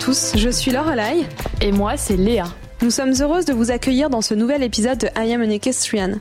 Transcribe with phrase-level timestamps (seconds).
[0.00, 1.24] Tous, je suis Lorelai.
[1.60, 2.46] Et moi, c'est Léa.
[2.82, 6.18] Nous sommes heureuses de vous accueillir dans ce nouvel épisode de I Am an Equestrian.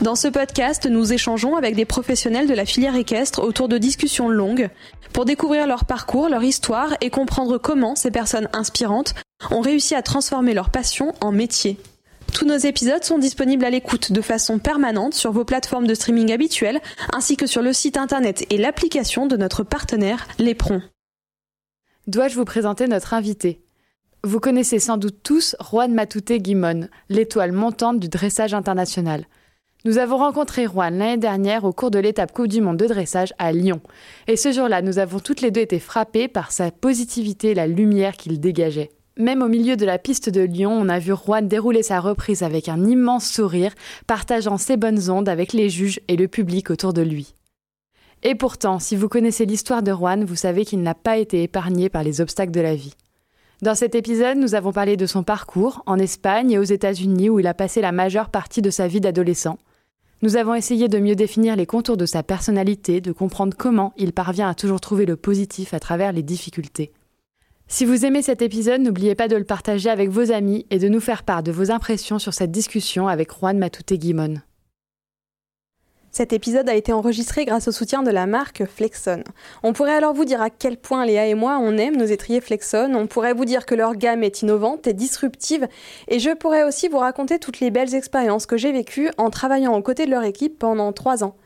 [0.00, 4.28] Dans ce podcast, nous échangeons avec des professionnels de la filière équestre autour de discussions
[4.28, 4.70] longues
[5.12, 9.14] pour découvrir leur parcours, leur histoire et comprendre comment ces personnes inspirantes
[9.50, 11.78] ont réussi à transformer leur passion en métier.
[12.32, 16.32] Tous nos épisodes sont disponibles à l'écoute de façon permanente sur vos plateformes de streaming
[16.32, 16.80] habituelles,
[17.12, 20.82] ainsi que sur le site internet et l'application de notre partenaire Lépron.
[22.08, 23.60] Dois-je vous présenter notre invité?
[24.24, 29.26] Vous connaissez sans doute tous Juan Matute Guimon, l'étoile montante du dressage international.
[29.84, 33.34] Nous avons rencontré Juan l'année dernière au cours de l'étape Coupe du Monde de dressage
[33.36, 33.82] à Lyon.
[34.26, 37.66] Et ce jour-là, nous avons toutes les deux été frappés par sa positivité et la
[37.66, 38.88] lumière qu'il dégageait.
[39.18, 42.42] Même au milieu de la piste de Lyon, on a vu Juan dérouler sa reprise
[42.42, 43.74] avec un immense sourire,
[44.06, 47.34] partageant ses bonnes ondes avec les juges et le public autour de lui.
[48.22, 51.88] Et pourtant, si vous connaissez l'histoire de Juan, vous savez qu'il n'a pas été épargné
[51.88, 52.94] par les obstacles de la vie.
[53.62, 57.40] Dans cet épisode, nous avons parlé de son parcours en Espagne et aux États-Unis où
[57.40, 59.58] il a passé la majeure partie de sa vie d'adolescent.
[60.22, 64.12] Nous avons essayé de mieux définir les contours de sa personnalité, de comprendre comment il
[64.12, 66.92] parvient à toujours trouver le positif à travers les difficultés.
[67.68, 70.88] Si vous aimez cet épisode, n'oubliez pas de le partager avec vos amis et de
[70.88, 74.40] nous faire part de vos impressions sur cette discussion avec Juan Matute Guimon.
[76.18, 79.22] Cet épisode a été enregistré grâce au soutien de la marque Flexon.
[79.62, 82.40] On pourrait alors vous dire à quel point Léa et moi on aime nos étriers
[82.40, 85.68] Flexon, on pourrait vous dire que leur gamme est innovante et disruptive,
[86.08, 89.76] et je pourrais aussi vous raconter toutes les belles expériences que j'ai vécues en travaillant
[89.76, 91.36] aux côtés de leur équipe pendant trois ans.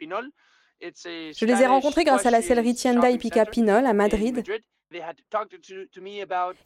[0.00, 4.42] Je les ai rencontrés grâce à la sellerie Tienda Ipica Pinol à Madrid.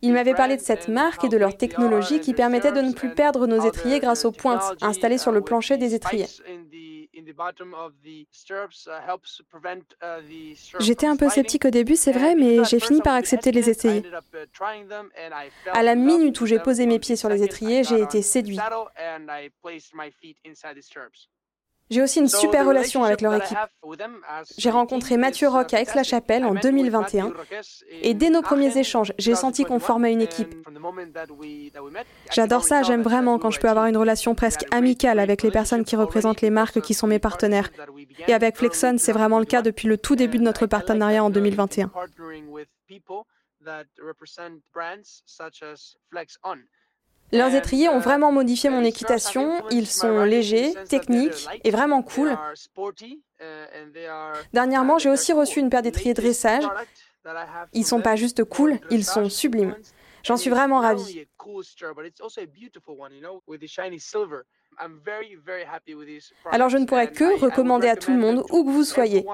[0.03, 3.15] Ils m'avaient parlé de cette marque et de leur technologie qui permettait de ne plus
[3.15, 6.29] perdre nos étriers grâce aux pointes installées sur le plancher des étriers.
[10.80, 13.70] J'étais un peu sceptique au début, c'est vrai, mais j'ai fini par accepter de les
[13.70, 14.02] essayer.
[15.72, 18.58] À la minute où j'ai posé mes pieds sur les étriers, j'ai été séduit.
[21.91, 23.59] J'ai aussi une super relation avec leur équipe.
[24.56, 27.33] J'ai rencontré Mathieu Rock à Aix-la-Chapelle en 2021
[28.03, 30.55] et dès nos premiers échanges, j'ai senti qu'on formait une équipe.
[32.33, 35.84] J'adore ça, j'aime vraiment quand je peux avoir une relation presque amicale avec les personnes
[35.84, 37.71] qui représentent les marques qui sont mes partenaires.
[38.27, 41.31] Et avec Flexon, c'est vraiment le cas depuis le tout début de notre partenariat en
[41.31, 41.91] 2021.
[47.33, 49.62] Leurs étriers ont vraiment modifié mon équitation.
[49.71, 52.37] Ils sont légers, techniques et vraiment cool.
[54.53, 56.65] Dernièrement, j'ai aussi reçu une paire d'étriers dressage.
[57.73, 59.77] Ils sont pas juste cool, ils sont sublimes.
[60.23, 61.27] J'en suis vraiment ravie.
[66.51, 69.25] Alors je ne pourrais que recommander à tout le monde, où que vous soyez,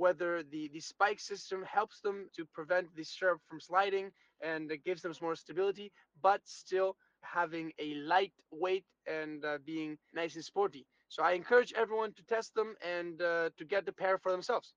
[0.00, 4.06] whether the, the spike system helps them to prevent the stirrup from sliding
[4.40, 9.98] and it gives them more stability, but still having a light weight and uh, being
[10.14, 10.86] nice and sporty.
[11.08, 14.74] So I encourage everyone to test them and uh, to get the pair for themselves.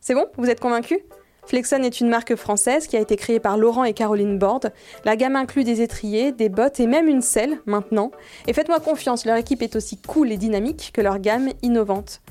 [0.00, 0.26] C'est bon?
[0.36, 1.00] Vous êtes convaincus?
[1.46, 4.72] Flexon est une marque française qui a été créée par Laurent et Caroline Borde.
[5.04, 8.12] La gamme inclut des étriers, des bottes et même une selle maintenant.
[8.46, 12.22] Et faites-moi confiance, leur équipe est aussi cool et dynamique que leur gamme innovante.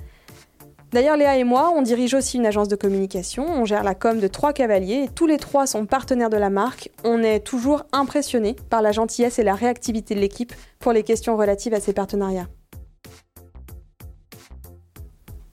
[0.92, 4.20] D'ailleurs, Léa et moi, on dirige aussi une agence de communication, on gère la com
[4.20, 6.90] de trois cavaliers et tous les trois sont partenaires de la marque.
[7.06, 11.38] On est toujours impressionnés par la gentillesse et la réactivité de l'équipe pour les questions
[11.38, 12.48] relatives à ces partenariats.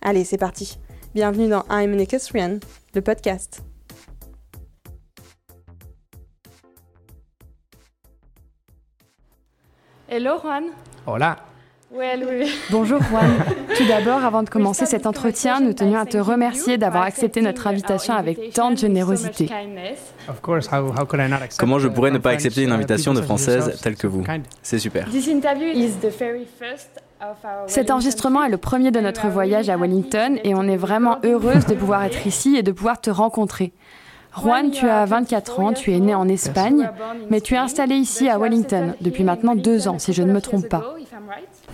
[0.03, 0.81] Allez, c'est parti.
[1.15, 2.59] Bienvenue dans I'm an Equestrian,
[2.95, 3.63] le podcast.
[10.09, 10.65] Hello Juan.
[11.07, 11.37] Hola.
[12.71, 13.31] Bonjour Juan.
[13.77, 17.67] Tout d'abord, avant de commencer cet entretien, nous tenions à te remercier d'avoir accepté notre
[17.67, 19.49] invitation avec tant de générosité.
[21.59, 24.23] Comment je pourrais ne pas accepter une invitation de Française telle que vous?
[24.63, 25.09] C'est super.
[27.67, 31.67] Cet enregistrement est le premier de notre voyage à Wellington et on est vraiment heureuse
[31.67, 33.73] de pouvoir être ici et de pouvoir te rencontrer.
[34.37, 36.89] Juan, tu as 24 ans, tu es né en Espagne,
[37.31, 40.41] mais tu es installé ici à Wellington depuis maintenant deux ans, si je ne me
[40.41, 40.95] trompe pas.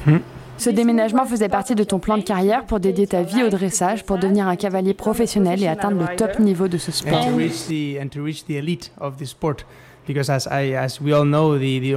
[0.06, 0.19] Hmm.
[0.56, 4.05] Ce déménagement faisait partie de ton plan de carrière pour dédier ta vie au dressage,
[4.05, 7.27] pour devenir un cavalier professionnel et atteindre le top niveau de ce sport.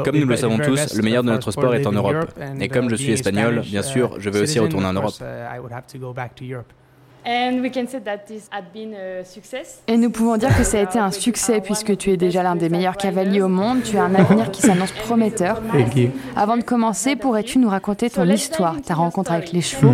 [0.04, 2.31] Comme nous le savons tous, le meilleur de notre sport est en Europe.
[2.59, 5.15] Et comme je suis espagnol, bien sûr, je vais aussi retourner en Europe.
[9.88, 12.56] Et nous pouvons dire que ça a été un succès puisque tu es déjà l'un
[12.56, 15.62] des meilleurs cavaliers au monde, tu as un avenir qui s'annonce prometteur.
[16.38, 19.94] Avant de commencer, pourrais-tu nous raconter ton histoire, ta rencontre avec les chevaux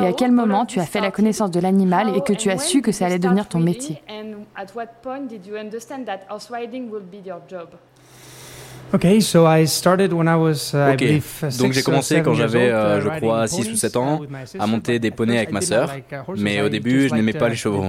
[0.00, 2.58] et à quel moment tu as fait la connaissance de l'animal et que tu as
[2.58, 4.00] su que ça allait devenir ton métier?
[10.92, 11.06] Ok,
[11.58, 14.20] donc j'ai commencé quand j'avais, euh, je crois, 6 ou 7 ans,
[14.58, 15.90] à monter des poneys avec ma sœur.
[16.36, 17.86] Mais au début, je n'aimais pas les chevaux.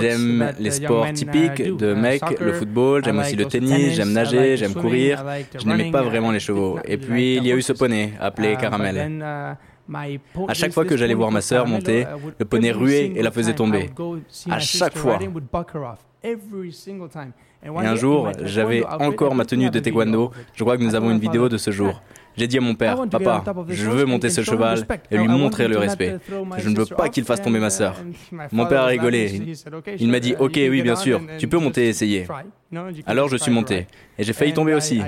[0.00, 4.56] J'aime les sports uh, typiques de mecs, le football, j'aime aussi le tennis, j'aime nager,
[4.56, 5.24] j'aime courir.
[5.58, 6.78] Je n'aimais pas vraiment les chevaux.
[6.84, 8.96] Et puis, il y a eu ce poney, appelé uh, Caramel.
[8.96, 9.54] Uh,
[10.48, 12.06] à chaque fois que j'allais voir ma sœur monter,
[12.38, 13.90] le poney ruait et la faisait tomber.
[14.48, 15.18] À chaque fois.
[17.62, 20.30] Et un jour, j'avais encore ma tenue de taekwondo.
[20.54, 22.00] Je crois que nous avons une vidéo de ce jour.
[22.40, 25.76] J'ai dit à mon père, papa, je veux monter ce cheval et lui montrer le
[25.76, 26.16] respect.
[26.56, 27.96] Je ne veux pas qu'il fasse tomber ma sœur.
[28.50, 29.54] Mon père a rigolé.
[29.98, 32.26] Il m'a dit, ok, oui, bien sûr, tu peux monter et essayer.
[33.04, 35.02] Alors je suis monté et j'ai failli tomber aussi.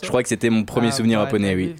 [0.00, 1.74] Je crois que c'était mon premier souvenir à poney, oui.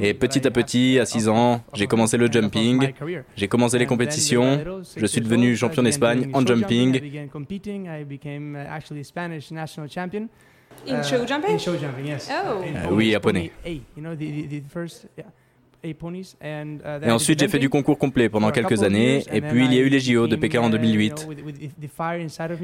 [0.00, 2.94] Et petit à petit, à 6 ans, j'ai commencé le jumping,
[3.34, 4.64] j'ai commencé les compétitions,
[4.96, 6.98] je suis devenu champion d'Espagne en jumping.
[10.88, 11.52] In show uh, jumping?
[11.52, 12.30] In show jumping, yes.
[12.30, 12.62] Oh.
[12.62, 13.50] Uh, oui, à poney.
[13.64, 13.80] Uh,
[17.02, 19.82] et ensuite, j'ai fait du concours complet pendant quelques années, et puis il y a
[19.82, 21.28] eu les JO de Pékin en 2008.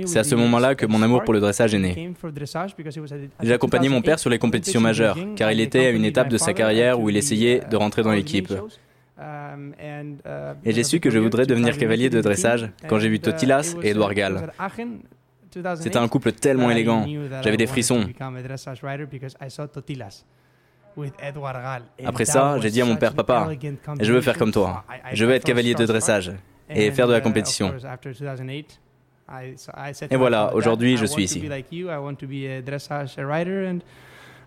[0.06, 2.12] C'est à ce moment-là que mon amour pour le dressage est né.
[3.42, 6.38] J'ai accompagné mon père sur les compétitions majeures, car il était à une étape de
[6.38, 8.52] sa carrière où il essayait de rentrer dans l'équipe.
[9.18, 9.72] Um,
[10.64, 13.90] et j'ai su que je voudrais devenir cavalier de dressage quand j'ai vu Totilas et
[13.90, 14.50] Edouard Gall.
[15.76, 17.06] C'était un couple tellement élégant.
[17.42, 18.06] J'avais des frissons.
[22.04, 23.48] Après ça, j'ai dit à mon père, papa,
[24.00, 24.84] je veux faire comme toi.
[25.12, 26.32] Je veux être cavalier de dressage
[26.68, 27.74] et faire de la uh, compétition.
[30.10, 31.42] Et voilà, aujourd'hui, je suis ici.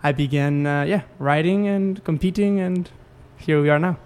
[0.04, 2.90] I began, yeah, riding and competing, and
[3.40, 3.98] here we are now.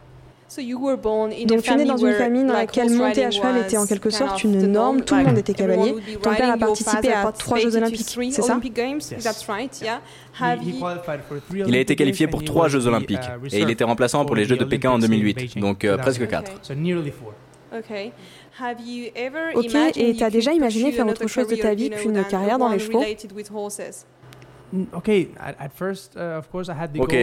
[1.45, 4.43] Donc tu nais dans une famille dans laquelle monter à cheval était en quelque sorte
[4.43, 5.95] une norme, tout le monde était cavalier.
[6.21, 8.59] Ton père a participé à trois Jeux olympiques, c'est ça?
[11.65, 13.19] Il a été qualifié pour trois Jeux olympiques.
[13.51, 16.51] et il était remplaçant pour les Jeux de Pékin en 2008, donc euh, presque quatre.
[17.71, 18.11] Ok,
[19.95, 22.79] et tu as déjà imaginé faire autre chose de ta vie qu'une carrière dans les
[22.79, 23.03] chevaux?
[26.97, 27.15] Ok,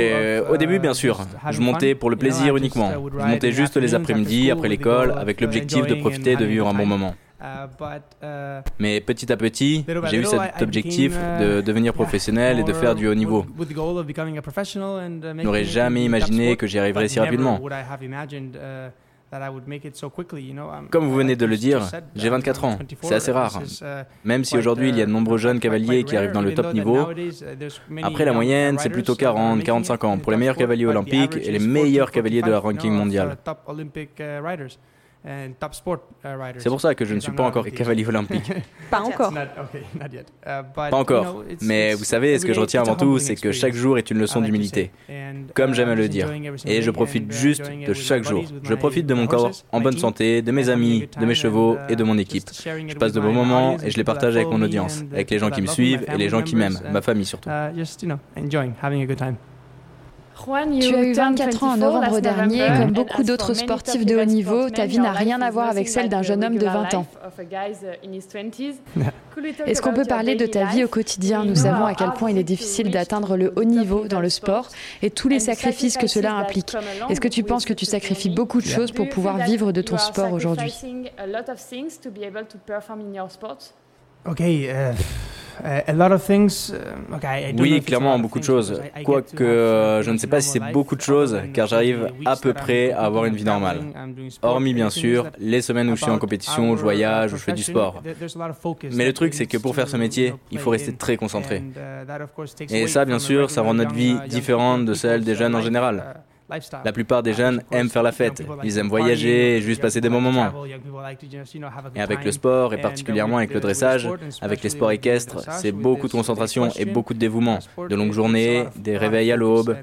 [0.50, 1.20] au début, bien sûr,
[1.50, 2.92] je montais pour le plaisir uniquement.
[2.92, 6.86] Je montais juste les après-midi, après l'école, avec l'objectif de profiter de vivre un bon
[6.86, 7.14] moment.
[7.38, 7.68] Uh,
[8.22, 12.72] uh, Mais petit à petit, j'ai eu cet objectif de uh, devenir professionnel et de
[12.72, 13.44] faire du haut niveau.
[13.58, 17.60] Je n'aurais jamais imaginé que j'y arriverais si rapidement.
[20.90, 21.82] Comme vous venez de le dire,
[22.14, 22.78] j'ai 24 ans.
[23.02, 23.60] C'est assez rare.
[23.82, 26.54] Uh, Même si aujourd'hui il y a de nombreux jeunes cavaliers qui arrivent dans le
[26.54, 30.86] top niveau, uh, après la moyenne c'est plutôt 40, 45 ans pour les meilleurs cavaliers
[30.86, 33.36] olympiques et les meilleurs cavaliers de la ranking mondiale.
[35.26, 35.52] Uh,
[36.58, 38.52] C'est pour ça que je ne suis pas encore cavalier olympique.
[38.90, 39.32] pas encore.
[39.32, 41.42] Uh, pas encore.
[41.62, 44.18] Mais vous savez, ce que je retiens avant tout, c'est que chaque jour est une
[44.18, 44.92] leçon d'humilité.
[45.54, 46.32] Comme j'aime le dire.
[46.64, 48.44] Et je profite juste de chaque jour.
[48.62, 51.96] Je profite de mon corps en bonne santé, de mes amis, de mes chevaux et
[51.96, 52.48] de mon équipe.
[52.54, 55.50] Je passe de bons moments et je les partage avec mon audience, avec les gens
[55.50, 57.50] qui me suivent et les gens qui m'aiment, ma famille surtout.
[60.80, 62.66] Tu as eu 24 ans en novembre dernier.
[62.78, 66.08] Comme beaucoup d'autres sportifs de haut niveau, ta vie n'a rien à voir avec celle
[66.08, 67.06] d'un jeune homme de 20 ans.
[69.66, 71.44] Est-ce qu'on peut parler de ta vie au quotidien?
[71.44, 74.68] Nous savons à quel point il est difficile d'atteindre le haut niveau dans le sport
[75.02, 76.74] et tous les sacrifices que cela implique.
[77.08, 79.98] Est-ce que tu penses que tu sacrifies beaucoup de choses pour pouvoir vivre de ton
[79.98, 80.72] sport aujourd'hui?
[84.28, 84.40] Ok.
[84.40, 84.92] Euh,
[87.58, 88.80] oui, clairement, beaucoup de choses.
[89.04, 92.52] Quoique, euh, je ne sais pas si c'est beaucoup de choses, car j'arrive à peu
[92.52, 93.80] près à avoir une vie normale.
[94.42, 97.42] Hormis, bien sûr, les semaines où je suis en compétition, où je voyage, où je
[97.42, 98.02] fais du sport.
[98.92, 101.62] Mais le truc, c'est que pour faire ce métier, il faut rester très concentré.
[102.70, 106.22] Et ça, bien sûr, ça rend notre vie différente de celle des jeunes en général.
[106.84, 108.42] La plupart des jeunes aiment faire la fête.
[108.62, 110.52] Ils aiment voyager et juste passer des bons moments.
[111.94, 114.08] Et avec le sport, et particulièrement avec le dressage,
[114.40, 117.58] avec les sports équestres, c'est beaucoup de concentration et beaucoup de dévouement.
[117.88, 119.76] De longues journées, des réveils à l'aube.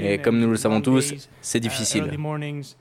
[0.00, 2.04] Et comme nous le savons tous, c'est difficile.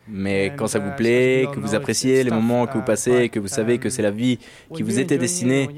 [0.07, 3.47] Mais quand ça vous plaît, que vous appréciez les moments que vous passez, que vous
[3.47, 4.39] savez que c'est la vie
[4.73, 5.69] qui vous était destinée,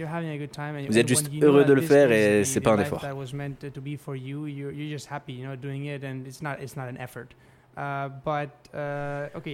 [0.90, 3.06] vous êtes juste heureux de le faire et c'est pas un effort.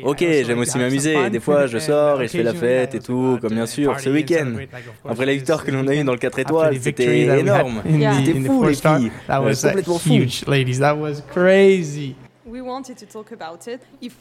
[0.04, 1.30] Ok, j'aime aussi m'amuser.
[1.30, 4.10] Des fois, je sors et je fais la fête et tout, comme bien sûr ce
[4.10, 4.56] week-end.
[5.08, 7.82] Après la victoire que l'on a eue dans le 4 étoiles, c'était énorme.
[8.18, 9.12] C'était fou, les filles.
[9.70, 10.10] complètement fou.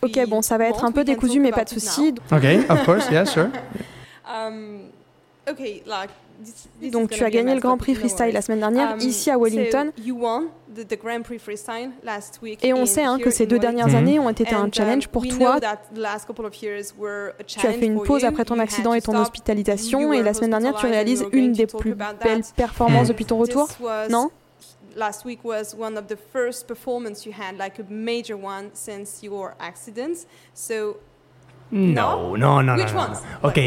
[0.03, 2.15] Ok, bon, ça va être un peu décousu, mais pas de souci.
[2.31, 3.49] Ok, of course, yeah, sure.
[6.93, 9.91] Donc tu as gagné le Grand Prix Freestyle la semaine dernière um, ici à Wellington.
[12.63, 15.27] Et on sait hein, que ces deux dernières années ont été un um, challenge pour
[15.27, 15.59] toi.
[17.47, 20.75] Tu as fait une pause après ton accident et ton hospitalisation et la semaine dernière
[20.75, 23.69] tu réalises une des plus belles performances depuis ton retour,
[24.11, 24.31] non?
[24.99, 29.23] last week was one of the first performances you had, like a major one since
[29.23, 30.27] your accident.
[30.55, 30.99] So
[31.71, 32.85] non, non, non, non.
[33.43, 33.61] Ok,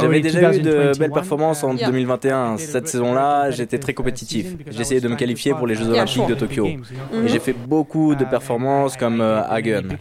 [0.00, 2.58] j'avais déjà eu de belles performances en 2021.
[2.58, 4.54] Cette saison-là, j'étais très compétitif.
[4.70, 6.66] J'essayais de me qualifier pour les Jeux Olympiques de Tokyo.
[6.66, 6.78] Et
[7.26, 9.96] j'ai fait beaucoup de performances comme euh, Hagen.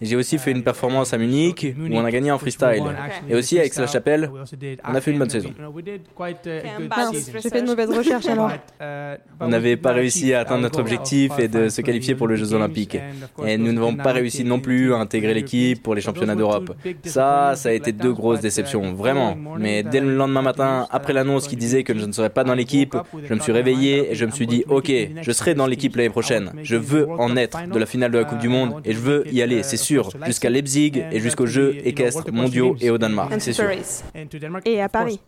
[0.00, 2.84] J'ai aussi fait une performance à Munich où on a gagné en freestyle.
[3.28, 4.30] Et aussi avec La Chapelle,
[4.84, 5.50] on a fait une bonne saison.
[7.42, 8.52] J'ai fait de mauvaises recherches alors.
[9.40, 12.54] On n'avait pas réussi à atteindre notre objectif et de se qualifier pour les Jeux
[12.54, 12.98] Olympiques.
[13.44, 16.72] Et nous n'avons pas réussi non plus à intégrer l'équipe pour les championnats d'Europe.
[17.04, 19.36] Ça, ça a été deux grosses déceptions, vraiment.
[19.58, 22.54] Mais dès le lendemain matin, après l'annonce qui disait que je ne serais pas dans
[22.54, 24.90] l'équipe, je me suis réveillé et je me suis dit, ok,
[25.22, 26.52] je serai dans l'équipe l'année prochaine.
[26.62, 29.24] Je veux en être de la finale de la Coupe du Monde et je veux
[29.32, 33.52] y aller, c'est sûr, jusqu'à Leipzig et jusqu'aux Jeux équestres mondiaux et au Danemark, c'est
[33.52, 33.70] sûr.
[34.64, 35.20] Et à Paris.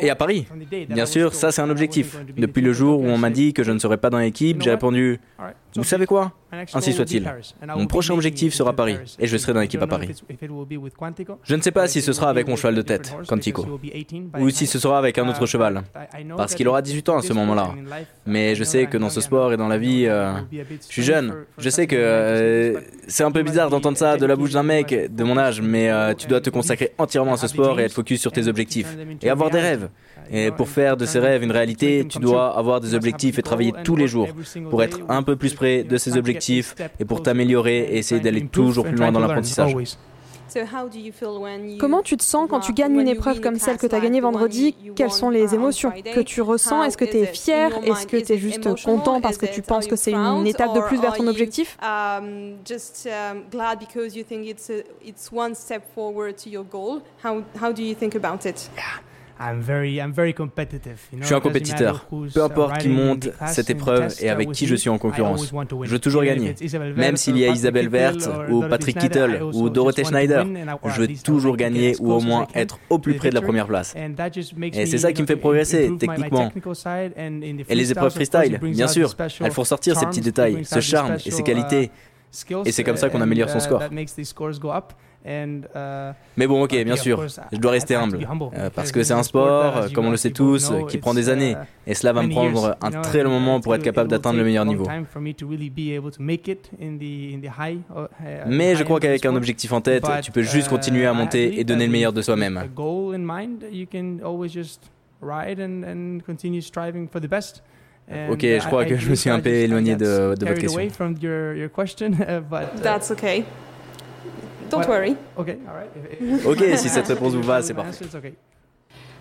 [0.00, 0.46] Et à Paris.
[0.88, 2.18] Bien sûr, ça c'est un objectif.
[2.36, 4.70] Depuis le jour où on m'a dit que je ne serais pas dans l'équipe, j'ai
[4.70, 5.20] répondu,
[5.76, 6.32] vous savez quoi?
[6.74, 7.32] Ainsi soit-il.
[7.66, 10.10] Mon prochain objectif sera Paris, et je serai dans l'équipe à Paris.
[11.44, 13.80] Je ne sais pas si ce sera avec mon cheval de tête, Quantico,
[14.38, 15.82] ou si ce sera avec un autre cheval,
[16.36, 17.70] parce qu'il aura 18 ans à ce moment-là.
[18.26, 21.34] Mais je sais que dans ce sport et dans la vie, euh, je suis jeune.
[21.58, 25.14] Je sais que euh, c'est un peu bizarre d'entendre ça de la bouche d'un mec
[25.14, 27.92] de mon âge, mais euh, tu dois te consacrer entièrement à ce sport et être
[27.92, 29.88] focus sur tes objectifs, et avoir des rêves.
[30.30, 33.72] Et pour faire de ces rêves une réalité, tu dois avoir des objectifs et travailler
[33.84, 34.28] tous les jours
[34.70, 38.46] pour être un peu plus près de ces objectifs et pour t'améliorer et essayer d'aller
[38.46, 39.74] toujours plus loin dans l'apprentissage.
[41.78, 44.20] Comment tu te sens quand tu gagnes une épreuve comme celle que tu as gagnée
[44.20, 44.74] vendredi?
[44.96, 46.82] Quelles sont les émotions que tu ressens?
[46.84, 49.86] Est-ce que tu es fier Est-ce que tu es juste content parce que tu penses
[49.86, 51.78] que c'est une étape de plus vers ton objectif?
[61.20, 62.06] Je suis un compétiteur.
[62.34, 65.52] Peu importe qui monte cette épreuve et avec qui je suis en concurrence.
[65.82, 66.54] Je veux toujours gagner.
[66.96, 70.46] Même s'il y a Isabelle Werth ou Patrick Kittel ou Dorothée Schneider,
[70.86, 73.94] je veux toujours gagner ou au moins être au plus près de la première place.
[74.74, 76.50] Et c'est ça qui me fait progresser techniquement.
[77.68, 81.30] Et les épreuves freestyle, bien sûr, elles font sortir ces petits détails, ce charme et
[81.30, 81.90] ces qualités.
[82.64, 83.82] Et c'est comme ça qu'on améliore son score.
[85.24, 88.26] Uh, Mais bon, ok, bien sûr, je dois rester humble,
[88.56, 91.52] euh, parce que c'est un sport, comme on le sait tous, qui prend des années,
[91.52, 94.44] uh, et cela va me prendre un très long moment pour être capable d'atteindre le
[94.44, 94.86] meilleur niveau.
[98.46, 101.60] Mais je crois qu'avec un objectif en tête, tu peux juste continuer à uh, monter
[101.60, 102.64] et donner le meilleur de soi-même.
[108.28, 110.80] Ok, je crois que je me suis un peu éloigné de, de votre question.
[112.82, 113.44] That's okay.
[114.72, 115.16] Don't worry.
[116.46, 118.04] Ok, si cette réponse vous va, c'est parfait.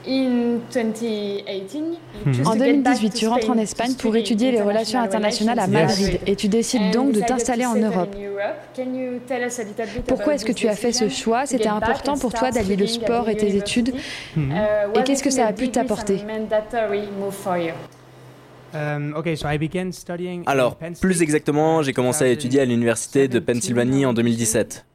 [0.08, 0.58] Hmm.
[2.46, 6.20] En 2018, tu rentres en Espagne pour étudier les relations internationales à Madrid.
[6.26, 8.16] Et tu décides donc de t'installer en Europe.
[10.08, 11.46] Pourquoi est-ce que tu as fait ce choix?
[11.46, 13.94] C'était important pour toi d'allier le sport et tes études?
[14.36, 14.52] Hmm.
[14.52, 16.22] uh, Et qu'est-ce que ça a pu t'apporter?
[18.74, 19.14] um,
[20.46, 24.86] Alors, plus exactement, j'ai commencé à étudier à l'université de Pennsylvanie en 2017.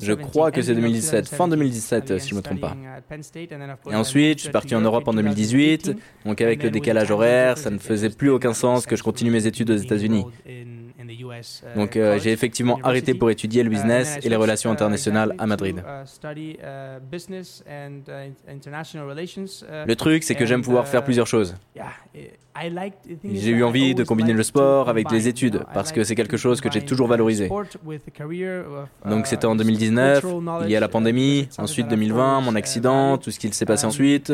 [0.00, 2.76] Je crois que c'est 2017, fin 2017 si je ne me trompe pas.
[3.90, 5.94] Et ensuite, je suis parti en Europe en 2018,
[6.24, 9.46] donc avec le décalage horaire, ça ne faisait plus aucun sens que je continue mes
[9.46, 10.24] études aux États-Unis.
[11.76, 15.82] Donc j'ai effectivement arrêté pour étudier le business et les relations internationales à Madrid.
[19.86, 21.56] Le truc, c'est que j'aime pouvoir faire plusieurs choses.
[23.24, 26.60] J'ai eu envie de combiner le sport avec les études parce que c'est quelque chose
[26.60, 27.48] que j'ai toujours valorisé.
[29.08, 30.24] Donc c'était en 2019,
[30.64, 34.32] il y a la pandémie, ensuite 2020, mon accident, tout ce qui s'est passé ensuite.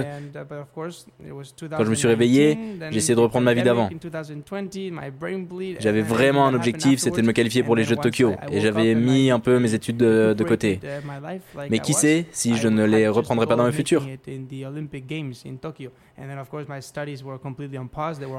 [0.74, 2.58] Quand je me suis réveillé,
[2.90, 3.88] j'ai essayé de reprendre ma vie d'avant.
[5.80, 8.94] J'avais vraiment un objectif, c'était de me qualifier pour les Jeux de Tokyo et j'avais
[8.94, 10.80] mis un peu mes études de, de côté.
[11.70, 14.06] Mais qui sait si je ne les reprendrai pas dans le futur?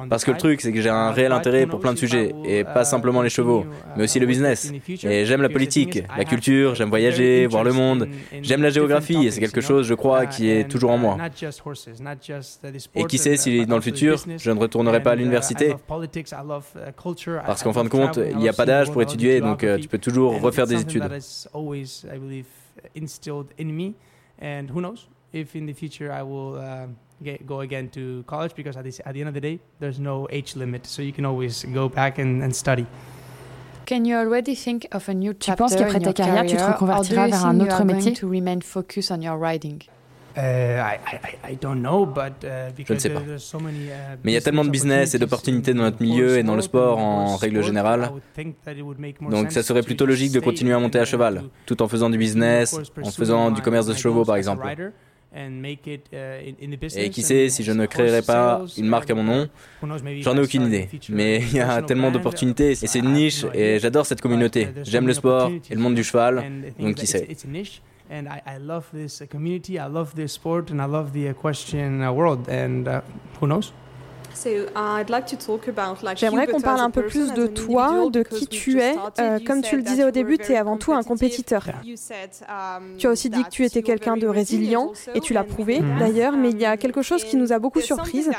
[0.09, 2.63] Parce que le truc, c'est que j'ai un réel intérêt pour plein de sujets, et
[2.63, 3.65] pas simplement les chevaux,
[3.95, 4.71] mais aussi le business.
[5.03, 8.07] Et j'aime la politique, la culture, j'aime voyager, voir le monde,
[8.41, 11.17] j'aime la géographie, et c'est quelque chose, je crois, qui est toujours en moi.
[12.95, 15.75] Et qui sait si dans le futur, je ne retournerai pas à l'université.
[17.45, 19.87] Parce qu'en fin de compte, il n'y a pas d'âge pour étudier, donc euh, tu
[19.87, 21.03] peux toujours refaire des études.
[24.41, 25.07] And who knows?
[25.31, 26.87] If in the future I will uh,
[27.23, 29.99] get, go again to college because at the, at the end of the day, there's
[29.99, 32.85] no age limit, so you can always go back and, and study.
[33.85, 36.63] Can you already think of a new chapter tu penses qu'après ta carrière, tu te
[36.63, 38.13] reconvertiras vers un autre métier?
[38.13, 39.79] to remain focus on your riding?
[40.37, 43.21] Uh, I, I, I don't know, but, uh, Je ne sais pas.
[43.37, 46.37] So many, uh, Mais il y a tellement de business et d'opportunités dans notre milieu
[46.37, 48.11] et dans le sport en règle générale.
[49.29, 52.17] Donc ça serait plutôt logique de continuer à monter à cheval, tout en faisant du
[52.17, 54.67] business, en faisant du commerce de chevaux par exemple.
[55.37, 55.75] Uh,
[56.95, 59.49] Et qui sait si je ne créerai pas une marque à mon nom?
[60.21, 60.87] J'en ai aucune idée.
[61.09, 64.69] Mais il y a tellement d'opportunités et c'est une niche et j'adore cette communauté.
[64.83, 66.43] J'aime le sport et le monde du cheval,
[66.79, 67.27] donc qui sait?
[68.09, 71.99] and I, I love this community, I love this sport, and I love the equestrian
[72.15, 73.01] world, and uh,
[73.39, 73.71] who knows?
[76.15, 78.95] J'aimerais qu'on parle un peu plus de toi, de qui tu es.
[79.19, 81.65] Euh, comme tu le disais au début, tu es avant tout un compétiteur.
[81.67, 85.79] Um, tu as aussi dit que tu étais quelqu'un de résilient, et tu l'as prouvé
[85.79, 85.99] mm-hmm.
[85.99, 88.31] d'ailleurs, mais il y a um, quelque chose qui nous a beaucoup surprises.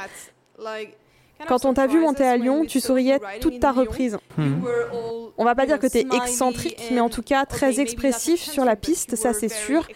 [1.48, 4.18] Quand on t'a vu monter à Lyon, tu souriais toute ta reprise.
[4.36, 4.62] Hmm.
[5.38, 8.64] On va pas dire que tu es excentrique, mais en tout cas très expressif sur
[8.64, 9.86] la piste, ça c'est sûr.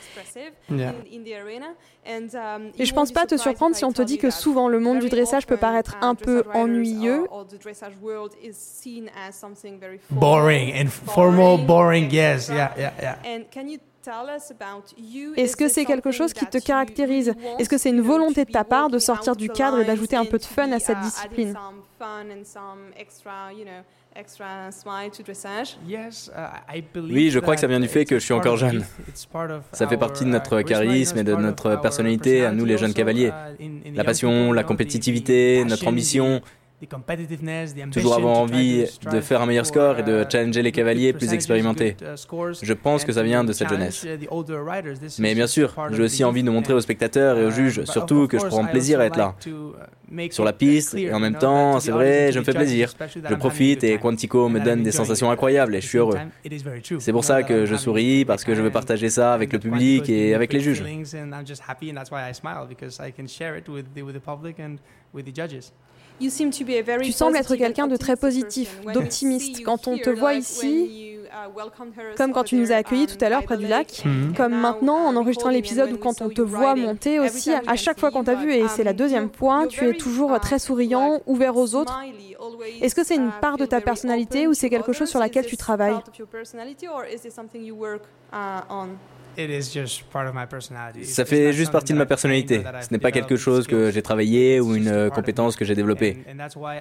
[2.79, 5.09] Et je pense pas te surprendre si on te dit que souvent le monde du
[5.09, 7.26] dressage peut paraître un peu ennuyeux.
[10.11, 13.18] Boring and formal, boring, yes, yeah, yeah, yeah.
[15.37, 18.65] Est-ce que c'est quelque chose qui te caractérise Est-ce que c'est une volonté de ta
[18.65, 21.55] part de sortir du cadre et d'ajouter un peu de fun à cette uh, discipline
[26.97, 28.85] oui, je crois que ça vient du fait que je suis encore jeune.
[29.73, 33.33] Ça fait partie de notre charisme et de notre personnalité à nous les jeunes cavaliers.
[33.95, 36.41] La passion, la compétitivité, notre ambition,
[37.93, 41.97] Toujours avoir envie de faire un meilleur score et de challenger les cavaliers plus expérimentés.
[42.62, 44.07] Je pense que ça vient de cette jeunesse.
[45.19, 48.38] Mais bien sûr, j'ai aussi envie de montrer aux spectateurs et aux juges, surtout que
[48.38, 49.35] je prends plaisir à être là.
[50.31, 52.93] Sur la piste, et en même temps, c'est vrai, je me fais plaisir.
[53.29, 56.19] Je profite et Quantico me donne des sensations incroyables et je suis heureux.
[56.99, 60.09] C'est pour ça que je souris, parce que je veux partager ça avec le public
[60.09, 60.83] et avec les juges.
[66.20, 69.62] Tu sembles être quelqu'un de très positif, d'optimiste.
[69.64, 73.42] Quand on te voit ici, uh, comme quand tu nous as accueillis tout à l'heure
[73.42, 74.04] près du lac,
[74.37, 78.11] comme maintenant en enregistrant l'épisode ou quand on te voit monter aussi, à chaque fois
[78.11, 81.74] qu'on t'a vu, et c'est la deuxième fois, tu es toujours très souriant, ouvert aux
[81.74, 81.98] autres.
[82.80, 85.56] Est-ce que c'est une part de ta personnalité ou c'est quelque chose sur laquelle tu
[85.56, 85.98] travailles?
[91.03, 92.62] Ça fait juste partie de ma personnalité.
[92.81, 96.18] Ce n'est pas quelque chose que j'ai travaillé ou une compétence que j'ai développée.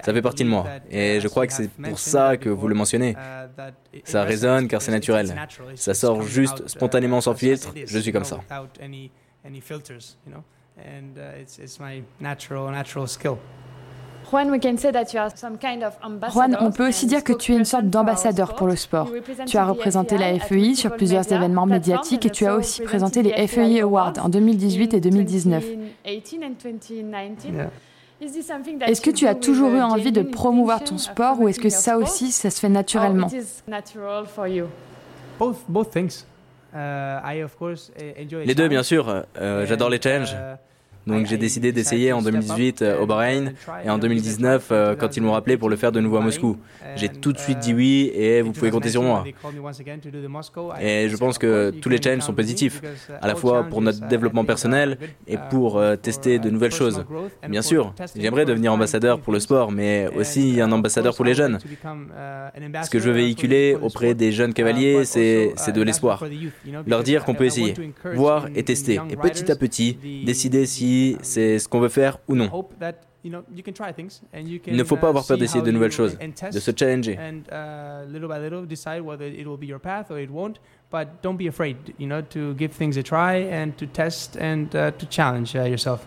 [0.04, 0.66] Ça fait partie de moi.
[0.90, 3.12] Et je crois que c'est pour ça que vous le mentionnez.
[3.12, 5.34] Uh, ça résonne car c'est naturel.
[5.74, 7.72] Ça sort juste uh, spontanément sans filtre.
[7.86, 8.40] Je suis comme ça.
[16.32, 19.10] Juan, on peut aussi dire que tu es une sorte d'ambassadeur pour le sport.
[19.46, 23.46] Tu as représenté la FEI sur plusieurs événements médiatiques et tu as aussi présenté les
[23.46, 25.64] FEI Awards en 2018 et 2019.
[28.86, 31.98] Est-ce que tu as toujours eu envie de promouvoir ton sport ou est-ce que ça
[31.98, 33.28] aussi, ça se fait naturellement?
[38.44, 39.24] Les deux, bien sûr.
[39.40, 40.36] Euh, j'adore les challenges.
[41.06, 45.56] Donc j'ai décidé d'essayer en 2018 au Bahreïn et en 2019 quand ils m'ont rappelé
[45.56, 46.56] pour le faire de nouveau à Moscou.
[46.96, 49.24] J'ai tout de suite dit oui et vous pouvez compter sur moi.
[50.80, 52.82] Et je pense que tous les challenges sont positifs,
[53.20, 57.04] à la fois pour notre développement personnel et pour tester de nouvelles choses.
[57.48, 61.58] Bien sûr, j'aimerais devenir ambassadeur pour le sport, mais aussi un ambassadeur pour les jeunes.
[62.82, 66.24] Ce que je veux véhiculer auprès des jeunes cavaliers, c'est de l'espoir.
[66.86, 67.74] Leur dire qu'on peut essayer,
[68.14, 70.89] voir et tester, et petit à petit décider si
[71.22, 72.50] c'est ce qu'on veut faire ou non.
[73.22, 77.18] Il ne faut pas avoir peur d'essayer de nouvelles choses, de se challenger.
[80.90, 84.74] But don't be afraid, you know, to give things a try and to test and
[84.74, 86.04] uh, to challenge uh, yourself.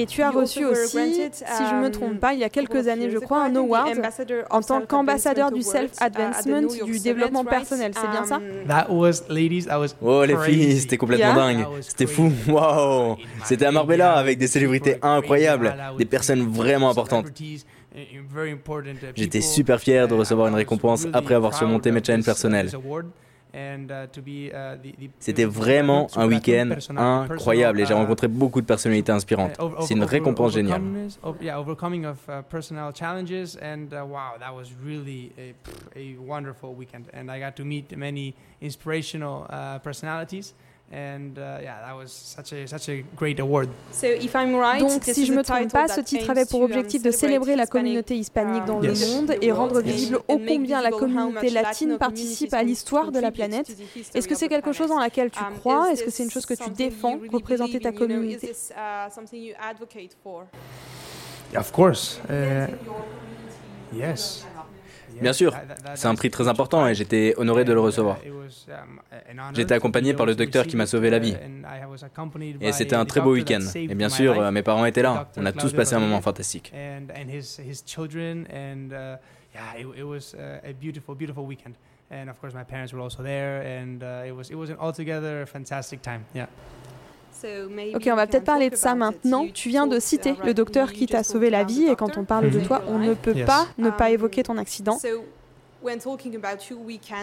[0.00, 2.48] Et tu as reçu aussi, si je ne me um, trompe pas, il y a
[2.48, 4.00] quelques années, je crois, un award
[4.50, 7.92] en tant qu'ambassadeur du self-advancement, du développement personnel.
[7.94, 8.36] C'est bien ça?
[8.36, 9.10] Um,
[10.02, 11.66] Oh les filles, c'était complètement dingue.
[11.82, 12.32] C'était fou.
[12.48, 17.26] Waouh C'était à Marbella avec des célébrités incroyables, des personnes vraiment importantes.
[19.16, 22.70] J'étais super fier de recevoir une récompense après avoir surmonté mes challenges personnels.
[23.52, 29.58] Uh, uh, C'était vraiment un week-end incroyable et j'ai uh, rencontré beaucoup de personnalités inspirantes.
[29.80, 30.82] C'est une récompense géniale.
[40.92, 43.68] And uh, yeah, that was such a, such a great award.
[43.92, 46.62] So if I'm right, Donc, si je ne me trompe pas, ce titre avait pour
[46.62, 50.90] objectif de célébrer la communauté hispanique dans le monde et rendre visible ô combien la
[50.90, 53.70] communauté latine participe à l'histoire de la planète.
[54.14, 55.92] Est-ce que c'est quelque chose dans laquelle tu um, crois?
[55.92, 58.52] Est-ce que c'est une chose que tu défends, représenter ta communauté?
[61.56, 62.20] Of course.
[62.28, 62.68] Uh,
[63.92, 64.46] yes.
[65.20, 65.56] Bien sûr,
[65.94, 68.18] c'est un prix très important et j'étais honoré de le recevoir.
[69.54, 71.36] J'étais accompagné par le docteur qui m'a sauvé la vie.
[72.60, 73.60] Et c'était un très beau week-end.
[73.74, 75.28] Et bien sûr, mes parents étaient là.
[75.36, 76.72] On a tous passé un moment fantastique.
[87.94, 89.46] Ok, on va peut-être parler de ça maintenant.
[89.52, 92.50] Tu viens de citer le docteur qui t'a sauvé la vie et quand on parle
[92.50, 94.98] de toi, on ne peut pas ne pas évoquer ton accident.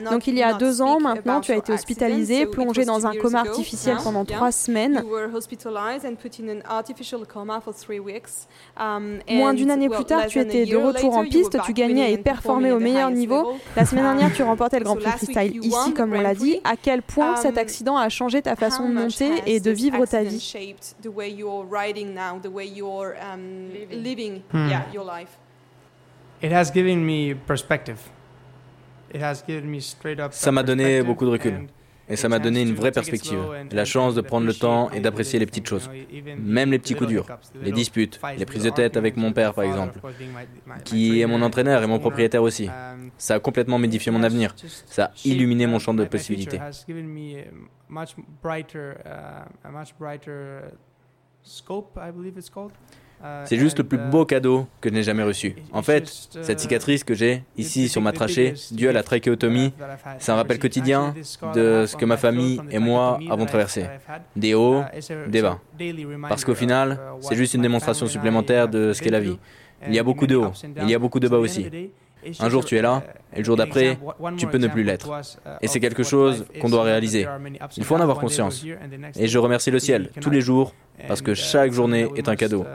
[0.09, 3.41] Donc il y a deux ans maintenant, tu as été hospitalisé, plongé dans un coma
[3.41, 5.03] artificiel pendant trois semaines.
[8.79, 12.17] Um, Moins d'une année plus tard, tu étais de retour en piste, tu gagnais et
[12.17, 13.53] performais au meilleur niveau.
[13.75, 16.59] La semaine dernière, tu remportais le Grand Prix Freestyle ici, comme on l'a dit.
[16.63, 20.05] À quel point cet um, accident a changé ta façon de monter et de vivre
[20.05, 20.55] ta vie?
[24.53, 24.69] hmm.
[26.39, 27.97] It has given me perspective.
[30.31, 31.67] Ça m'a donné beaucoup de recul.
[32.09, 33.37] Et ça m'a donné une vraie perspective,
[33.71, 35.89] la chance de prendre le temps et d'apprécier les petites choses,
[36.37, 37.25] même les petits coups durs,
[37.61, 39.99] les disputes, les prises de tête avec mon père par exemple,
[40.85, 42.69] qui est mon entraîneur et mon propriétaire aussi.
[43.17, 46.59] Ça a complètement modifié mon avenir, ça a illuminé mon champ de possibilités.
[53.45, 55.55] C'est juste le plus beau cadeau que je n'ai jamais reçu.
[55.71, 56.07] En fait,
[56.41, 59.73] cette cicatrice que j'ai ici sur ma trachée, due à la trachéotomie,
[60.19, 61.13] c'est un rappel quotidien
[61.53, 63.85] de ce que ma famille et moi avons traversé.
[64.35, 64.83] Des hauts,
[65.27, 65.59] des bas.
[66.29, 69.37] Parce qu'au final, c'est juste une démonstration supplémentaire de ce qu'est la vie.
[69.87, 70.51] Il y a beaucoup de hauts,
[70.81, 71.69] il y a beaucoup de bas aussi.
[72.39, 73.03] Un jour tu es là,
[73.33, 73.97] et le jour d'après,
[74.37, 75.09] tu peux ne plus l'être.
[75.61, 77.27] Et c'est quelque chose qu'on doit réaliser.
[77.77, 78.65] Il faut en avoir conscience.
[79.17, 80.73] Et je remercie le ciel tous les jours,
[81.07, 82.65] parce que chaque journée est un cadeau.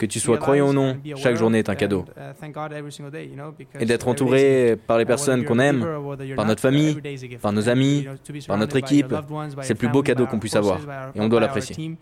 [0.00, 2.06] Que tu sois croyant ou non, chaque journée est un cadeau.
[3.78, 5.86] Et d'être entouré par les personnes qu'on aime,
[6.34, 6.98] par notre famille,
[7.42, 8.06] par nos amis,
[8.48, 9.14] par notre équipe,
[9.60, 10.80] c'est le plus beau cadeau qu'on puisse avoir.
[11.14, 11.98] Et on doit l'apprécier.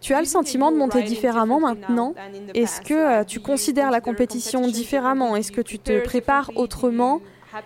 [0.00, 2.14] Tu as le sentiment de monter différemment maintenant?
[2.54, 5.34] Est-ce que euh, tu considères la compétition différemment?
[5.34, 7.20] Est-ce que tu te prépares autrement?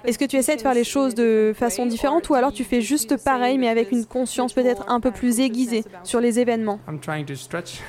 [0.04, 2.80] Est-ce que tu essaies de faire les choses de façon différente ou alors tu fais
[2.80, 6.80] juste pareil mais avec une conscience peut-être un peu plus aiguisée sur les événements?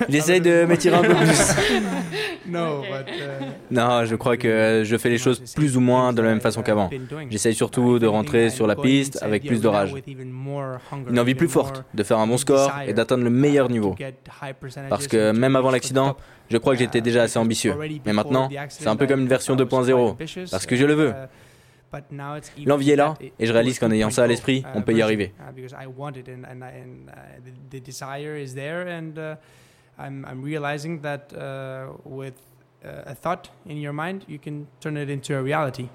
[0.10, 1.56] J'essaie de m'étirer un peu plus.
[3.72, 6.62] non, je crois que je fais les choses plus ou moins de la même façon
[6.62, 6.90] qu'avant.
[7.30, 9.94] J'essaie surtout de rentrer sur la piste avec plus de rage.
[11.10, 13.96] Une envie plus forte de faire un bon score et d'atteindre le meilleur niveau.
[14.90, 16.18] Parce que même avant l'accident,
[16.50, 17.76] je crois que j'étais déjà assez ambitieux.
[18.06, 20.50] Mais maintenant, c'est un peu comme une version 2.0.
[20.50, 21.14] Parce que je le veux.
[22.66, 25.34] L'envie est là, et je réalise qu'en ayant ça à l'esprit, on peut y arriver.
[30.00, 32.36] I'm realizing that uh, with
[32.84, 35.90] a thought in your mind, you can turn it into a reality.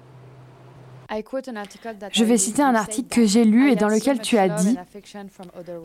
[2.11, 4.77] Je vais citer un article que j'ai lu et dans lequel tu as dit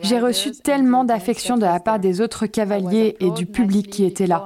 [0.01, 4.27] J'ai reçu tellement d'affection de la part des autres cavaliers et du public qui était
[4.27, 4.45] là.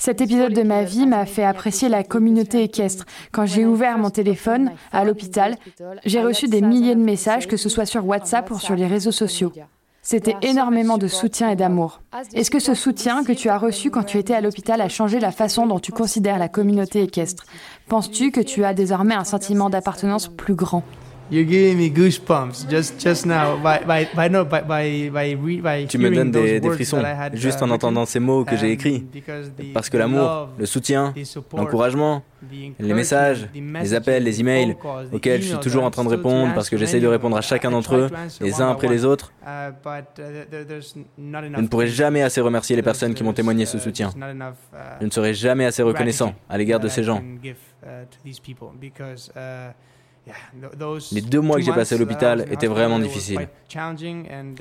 [0.00, 3.04] Cet épisode de ma vie m'a fait apprécier la communauté équestre.
[3.32, 5.56] Quand j'ai ouvert mon téléphone à l'hôpital,
[6.04, 9.10] j'ai reçu des milliers de messages, que ce soit sur WhatsApp ou sur les réseaux
[9.10, 9.52] sociaux.
[10.00, 12.00] C'était énormément de soutien et d'amour.
[12.32, 15.18] Est-ce que ce soutien que tu as reçu quand tu étais à l'hôpital a changé
[15.18, 17.44] la façon dont tu considères la communauté équestre?
[17.88, 20.84] Penses-tu que tu as désormais un sentiment d'appartenance plus grand?
[21.30, 25.98] You're giving me goosebumps just just now by by by no by by by, Tu
[25.98, 27.02] me donnes des, des frissons
[27.34, 29.04] juste en uh, entendant ces mots que j'ai écrits
[29.74, 31.12] parce que l'amour, le soutien,
[31.54, 34.76] l'encouragement, les messages, les appels, les emails
[35.12, 37.70] auxquels je suis toujours en train de répondre parce que j'essaie de répondre à chacun
[37.70, 38.10] d'entre eux
[38.40, 39.32] les uns après les autres.
[39.46, 40.02] Uh, uh,
[41.26, 44.10] je ne pourrai jamais assez remercier les personnes qui m'ont témoigné ce soutien.
[45.00, 47.22] Je ne serai jamais assez reconnaissant à l'égard de ces gens.
[51.12, 53.48] Les deux mois que j'ai passé à l'hôpital étaient vraiment difficiles.
[53.72, 53.94] Quand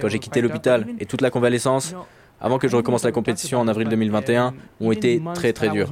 [0.08, 1.96] j'ai quitté l'hôpital et toute la convalescence,
[2.40, 5.90] avant que je recommence la compétition en avril 2021, ont été très très durs.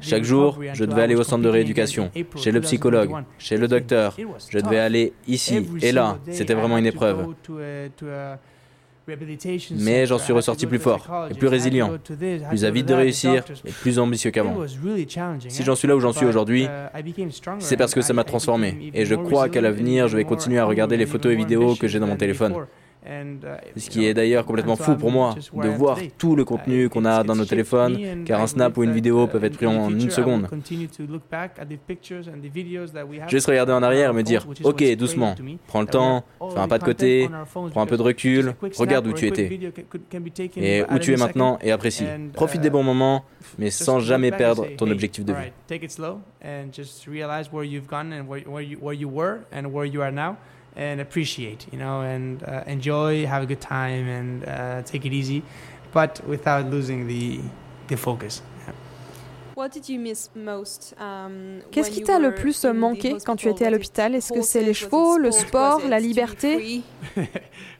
[0.00, 4.16] Chaque jour, je devais aller au centre de rééducation, chez le psychologue, chez le docteur.
[4.48, 6.18] Je devais aller ici et là.
[6.30, 7.34] C'était vraiment une épreuve.
[9.78, 11.98] Mais j'en suis ressorti plus fort et plus résilient,
[12.48, 14.56] plus avide de réussir et plus ambitieux qu'avant.
[15.48, 16.68] Si j'en suis là où j'en suis aujourd'hui,
[17.58, 18.90] c'est parce que ça m'a transformé.
[18.94, 21.88] Et je crois qu'à l'avenir, je vais continuer à regarder les photos et vidéos que
[21.88, 22.54] j'ai dans mon téléphone.
[23.04, 23.36] Uh,
[23.76, 27.24] Ce qui est d'ailleurs complètement fou pour moi, de voir tout le contenu qu'on a
[27.24, 30.48] dans nos téléphones, car un snap ou une vidéo peuvent être pris en une seconde.
[33.28, 35.34] Juste regarder en arrière et me dire, ok, doucement,
[35.66, 37.28] prends le temps, fais un pas de côté,
[37.72, 39.58] prends un peu de recul, regarde où tu étais
[40.56, 42.06] et où tu es maintenant et apprécie.
[42.32, 43.24] Profite des bons moments,
[43.58, 45.52] mais sans jamais perdre ton objectif de vue.
[50.76, 55.12] And appreciate, you know, and uh, enjoy, have a good time, and uh, take it
[55.12, 55.42] easy,
[55.92, 57.40] but without losing the
[57.88, 58.42] the focus.
[61.70, 64.14] Qu'est-ce qui t'a le plus manqué quand tu étais à l'hôpital?
[64.14, 66.82] Est-ce que c'est les chevaux, le sport, la liberté?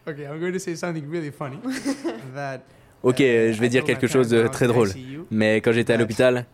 [0.06, 1.58] okay, I'm going to say something really funny.
[2.34, 2.60] that
[3.02, 4.90] Ok, je vais dire quelque chose de très drôle.
[5.30, 6.46] Mais quand j'étais à l'hôpital,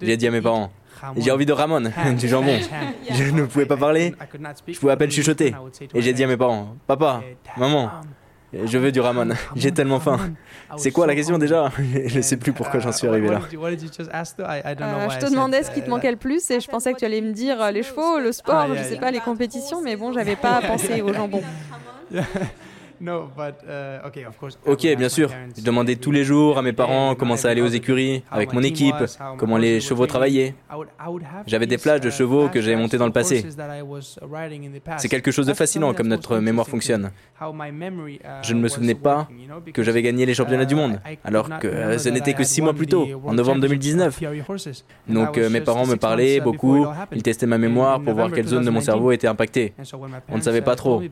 [0.00, 0.72] j'ai dit à mes parents
[1.16, 1.82] J'ai envie de Ramon,
[2.18, 2.58] du jambon.
[3.10, 4.14] Je ne pouvais pas parler,
[4.68, 5.54] je pouvais à peine chuchoter.
[5.94, 7.22] Et j'ai dit à mes parents Papa,
[7.56, 7.90] maman,
[8.52, 9.30] je veux du Ramon.
[9.56, 10.18] J'ai tellement faim.
[10.76, 11.70] C'est quoi la question déjà?
[12.06, 13.40] Je ne sais plus pourquoi j'en suis arrivé là.
[13.40, 13.76] Euh,
[15.08, 17.20] je te demandais ce qui te manquait le plus et je pensais que tu allais
[17.20, 20.36] me dire euh, les chevaux, le sport, je sais pas, les compétitions, mais bon, j'avais
[20.36, 21.42] pas pensé au jambon.
[23.02, 23.98] Uh,
[24.66, 25.30] ok, bien sûr.
[25.56, 28.62] Je demandais tous les jours à mes parents comment ça allait aux écuries, avec mon
[28.62, 28.94] équipe,
[29.38, 30.54] comment les chevaux travaillaient.
[31.46, 33.44] J'avais des plages de chevaux que j'avais montées dans le passé.
[34.98, 37.10] C'est quelque chose de fascinant comme notre mémoire fonctionne.
[37.40, 37.46] Uh,
[38.42, 39.28] Je ne me souvenais pas
[39.72, 42.74] que j'avais gagné les championnats du monde, uh, alors que ce n'était que six mois
[42.74, 44.20] plus tôt, en novembre 2019.
[45.08, 48.64] Donc euh, mes parents me parlaient beaucoup, ils testaient ma mémoire pour voir quelle zone
[48.64, 49.74] de mon cerveau était impactée.
[50.28, 51.02] On ne savait pas trop.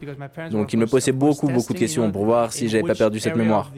[0.50, 1.79] Donc ils me posaient beaucoup, beaucoup de
[2.12, 3.72] pour voir si j'avais pas perdu cette mémoire.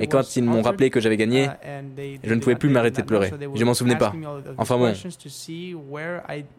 [0.00, 1.48] Et quand ils m'ont rappelé que j'avais gagné,
[2.22, 3.30] je ne pouvais plus m'arrêter de pleurer.
[3.54, 4.12] Je m'en souvenais pas.
[4.58, 4.92] Enfin bon,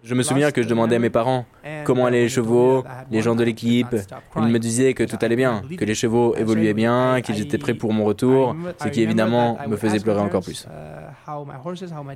[0.04, 1.46] je me souviens que je demandais à mes parents
[1.84, 3.96] comment allaient les chevaux, les gens de l'équipe.
[4.38, 7.74] Ils me disaient que tout allait bien, que les chevaux évoluaient bien, qu'ils étaient prêts
[7.74, 10.68] pour mon retour, ce qui évidemment me faisait pleurer encore plus.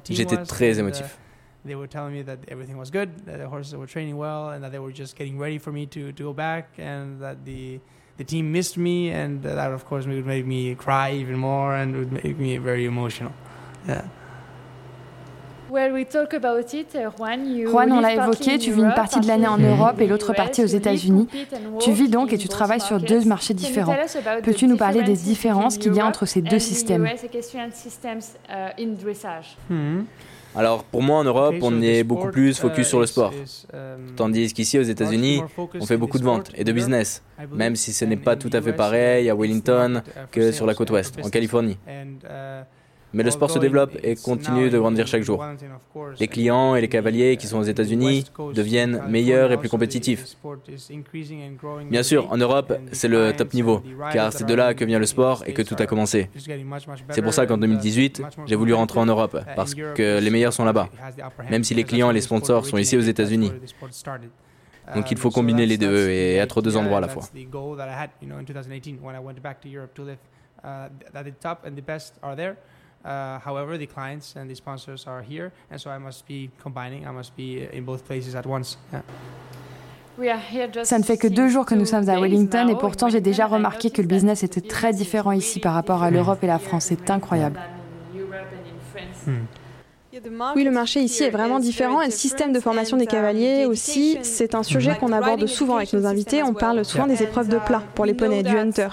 [0.10, 1.18] J'étais très émotif.
[1.66, 4.64] They were telling me that everything was good, that the horses were training well, and
[4.64, 7.80] that they were just getting ready for me to, to go back, and that the
[8.18, 11.96] the team missed me, and that of course would make me cry even more and
[11.96, 13.34] would make me very emotional.
[13.88, 14.04] Yeah.
[17.66, 20.64] Juan, on l'a évoqué, tu vis une partie de l'année en Europe et l'autre partie
[20.64, 21.28] aux États-Unis.
[21.80, 23.96] Tu vis donc et tu travailles sur deux marchés différents.
[24.44, 27.08] Peux-tu nous parler des différences qu'il y a entre ces deux systèmes
[30.56, 33.34] alors pour moi en Europe, on est beaucoup plus focus sur le sport.
[34.16, 35.42] Tandis qu'ici aux États-Unis,
[35.80, 38.62] on fait beaucoup de ventes et de business, même si ce n'est pas tout à
[38.62, 41.78] fait pareil à Wellington que sur la côte ouest, en Californie.
[43.16, 45.44] Mais le sport se développe et continue de grandir chaque jour.
[46.20, 50.36] Les clients et les cavaliers qui sont aux États-Unis deviennent meilleurs et plus compétitifs.
[51.90, 55.06] Bien sûr, en Europe, c'est le top niveau, car c'est de là que vient le
[55.06, 56.30] sport et que tout a commencé.
[57.10, 60.66] C'est pour ça qu'en 2018, j'ai voulu rentrer en Europe, parce que les meilleurs sont
[60.66, 60.90] là-bas,
[61.50, 63.54] même si les clients et les sponsors sont ici aux États-Unis.
[64.94, 67.24] Donc il faut combiner les deux et être aux deux endroits à la fois.
[73.06, 77.06] Uh, however, the clients and the sponsors are here, and so I must be combining.
[77.06, 78.78] I must be in both places at once.
[78.92, 79.02] Yeah.
[80.84, 83.48] Ça ne fait que deux jours que nous sommes à Wellington et pourtant j'ai déjà
[83.48, 86.86] remarqué que le business était très différent ici par rapport à l'Europe et la France.
[86.86, 87.60] C'est incroyable.
[89.28, 89.44] Hmm.
[90.56, 94.18] Oui, le marché ici est vraiment différent et le système de formation des cavaliers aussi,
[94.22, 96.44] c'est un sujet qu'on aborde souvent avec nos invités.
[96.44, 98.88] On parle souvent des épreuves de plat pour les poneys, du hunter.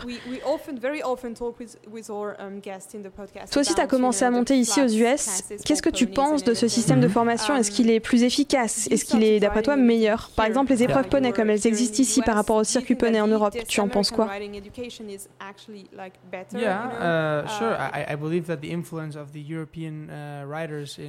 [3.51, 5.43] Toi aussi, tu as commencé à monter ici aux US.
[5.65, 7.57] Qu'est-ce que tu penses de ce système de formation?
[7.57, 8.89] Est-ce qu'il est plus efficace?
[8.91, 10.31] Est-ce qu'il est, d'après toi, meilleur?
[10.37, 13.29] Par exemple, les épreuves poney comme elles existent ici par rapport au circuit poney en
[13.29, 14.29] Europe, tu en penses quoi?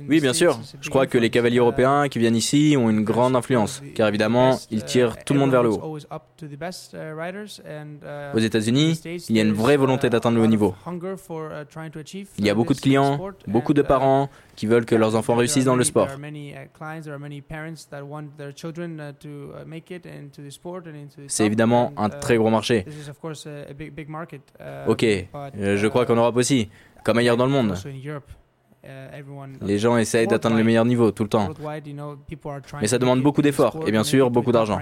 [0.07, 0.59] Oui, bien sûr.
[0.81, 4.57] Je crois que les cavaliers européens qui viennent ici ont une grande influence, car évidemment,
[4.71, 5.97] ils tirent tout le monde vers le haut.
[8.33, 10.75] Aux États-Unis, il y a une vraie volonté d'atteindre le haut niveau.
[12.37, 15.65] Il y a beaucoup de clients, beaucoup de parents qui veulent que leurs enfants réussissent
[15.65, 16.09] dans le sport.
[21.27, 22.85] C'est évidemment un très gros marché.
[24.87, 26.69] Ok, je crois qu'en Europe aussi,
[27.03, 27.75] comme ailleurs dans le monde.
[29.61, 31.49] Les gens essayent d'atteindre le meilleur niveau tout le temps.
[32.81, 34.79] Mais ça demande beaucoup d'efforts et bien sûr beaucoup d'argent.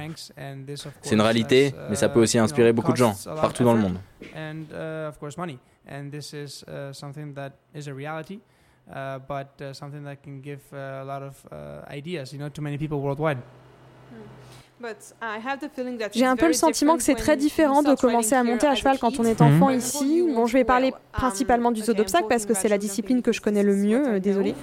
[1.02, 3.98] C'est une réalité, mais ça peut aussi inspirer beaucoup de gens partout dans le monde.
[8.90, 12.50] Uh, but uh, something that can give uh, a lot of uh, ideas, you know,
[12.50, 13.38] to many people worldwide.
[16.14, 18.98] J'ai un peu le sentiment que c'est très différent de commencer à monter à cheval
[19.00, 20.24] quand on est enfant ici.
[20.34, 23.32] Bon, je vais parler um, principalement du saut d'obstacle parce que c'est la discipline que
[23.32, 24.56] je connais le mieux, euh, désolé.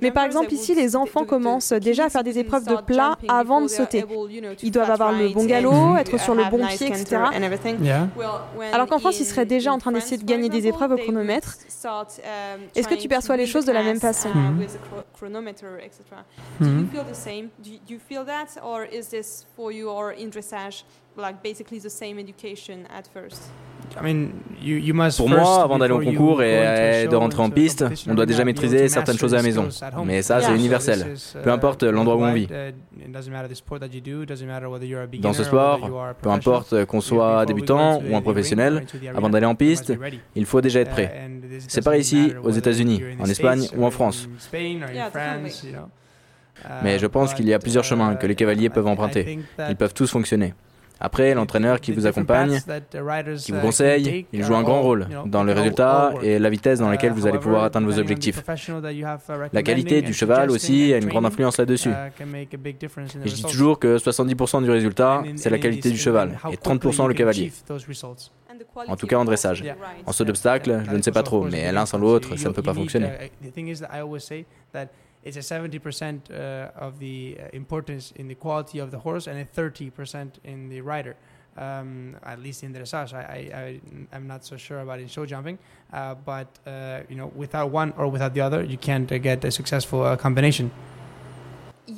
[0.00, 3.60] Mais par exemple ici, les enfants commencent déjà à faire des épreuves de plat avant
[3.60, 4.04] de sauter.
[4.62, 7.16] Ils doivent avoir le bon galop, être sur le bon pied, etc.
[8.72, 11.56] Alors qu'en France, ils seraient déjà en train d'essayer de gagner des épreuves au chronomètre.
[11.84, 14.28] Um, Est-ce que tu perçois les choses de la même façon?
[18.24, 18.86] that, or
[21.16, 23.50] like basically the same education at first?
[25.16, 28.88] Pour moi, avant d'aller au concours et de rentrer en piste, on doit déjà maîtriser
[28.88, 29.68] certaines choses à la maison.
[30.04, 31.14] Mais ça, c'est universel.
[31.42, 32.48] Peu uh, importe l'endroit où on vit.
[35.20, 39.92] Dans ce sport, peu importe qu'on soit débutant ou un professionnel, avant d'aller en piste,
[40.34, 41.30] il faut déjà être prêt.
[41.68, 44.28] C'est pareil ici, aux États-Unis, en Espagne ou en France.
[46.82, 49.40] Mais je pense qu'il y a plusieurs chemins que les cavaliers peuvent emprunter.
[49.68, 50.54] Ils peuvent tous fonctionner.
[51.04, 52.60] Après, l'entraîneur qui vous accompagne,
[53.38, 56.88] qui vous conseille, il joue un grand rôle dans le résultat et la vitesse dans
[56.88, 58.42] laquelle vous allez pouvoir atteindre vos objectifs.
[59.52, 61.90] La qualité du cheval aussi a une grande influence là-dessus.
[61.90, 67.08] Et je dis toujours que 70% du résultat, c'est la qualité du cheval et 30%
[67.08, 67.52] le cavalier.
[68.86, 69.64] En tout cas en dressage.
[70.06, 72.62] En saut d'obstacle, je ne sais pas trop, mais l'un sans l'autre, ça ne peut
[72.62, 73.08] pas fonctionner.
[75.24, 79.38] It's a 70% uh, of the uh, importance in the quality of the horse and
[79.38, 81.16] a 30% in the rider.
[81.54, 83.78] Um, at least in dressage, I,
[84.10, 85.58] I, am not so sure about in show jumping,
[85.92, 89.44] uh, but uh, you know, without one or without the other, you can't uh, get
[89.44, 90.70] a successful uh, combination.
[91.84, 91.94] Tu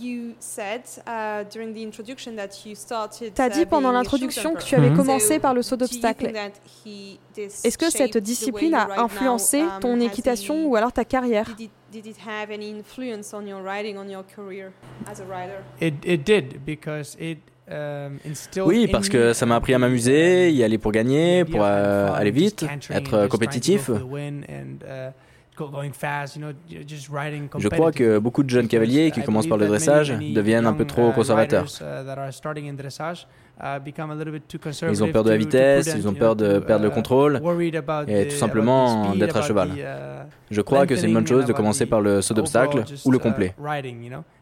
[3.38, 6.32] as dit pendant l'introduction que tu avais commencé par le saut d'obstacle.
[7.36, 11.54] Est-ce que cette discipline a influencé um, ton équitation ou alors ta carrière?
[11.94, 14.72] Did it have any influence on your riding, on your career
[15.06, 15.62] as a rider?
[15.80, 17.38] It, it did because it
[17.70, 18.18] um,
[18.66, 22.32] oui, parce que ça m'a appris à m'amuser, y aller pour gagner, pour euh, aller
[22.32, 23.90] vite, être compétitif.
[27.58, 30.84] Je crois que beaucoup de jeunes cavaliers qui commencent par le dressage deviennent un peu
[30.84, 31.66] trop uh, conservateurs.
[31.80, 32.02] Uh,
[34.90, 37.40] ils ont peur de la vitesse, ils ont peur de perdre le uh, contrôle
[38.08, 39.70] et tout simplement d'être à cheval.
[40.50, 43.18] Je crois que c'est une bonne chose de commencer par le saut d'obstacle ou le
[43.18, 43.54] complet.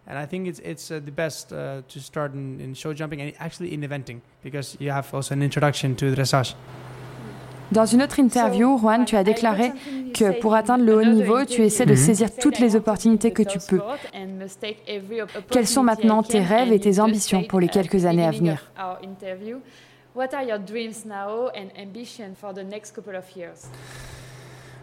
[0.05, 3.21] And I think it's it's uh, the best uh, to start in, in show jumping
[3.21, 6.57] and actually in eventing because you have also an introduction to dressage.
[7.73, 9.73] Dans une autre interview, Juan, tu as déclaré
[10.15, 13.59] que pour atteindre le haut niveau, tu essaies de saisir toutes les opportunités que tu
[13.59, 13.81] peux.
[15.51, 18.71] Quels sont maintenant tes rêves et tes ambitions pour les quelques années à venir?
[20.15, 23.71] What are your dreams now and ambition for the next couple of years?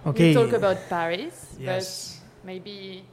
[0.04, 0.30] Okay.
[0.30, 2.20] We talk about Paris, yes.
[2.44, 3.04] but maybe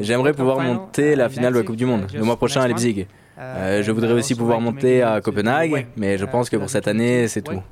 [0.00, 3.06] J'aimerais pouvoir monter la finale de la Coupe du Monde le mois prochain à Leipzig.
[3.38, 7.28] Euh, je voudrais aussi pouvoir monter à Copenhague, mais je pense que pour cette année,
[7.28, 7.62] c'est tout.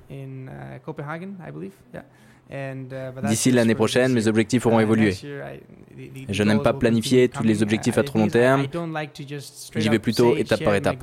[3.24, 5.16] D'ici l'année prochaine, mes objectifs auront évolué.
[6.28, 8.66] Je n'aime pas planifier tous les objectifs à trop long terme.
[9.76, 10.98] J'y vais plutôt étape par étape.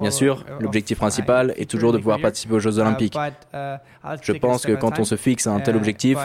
[0.00, 3.16] Bien sûr, l'objectif principal est toujours de pouvoir participer aux Jeux olympiques.
[4.22, 6.18] Je pense que quand on se fixe un tel objectif,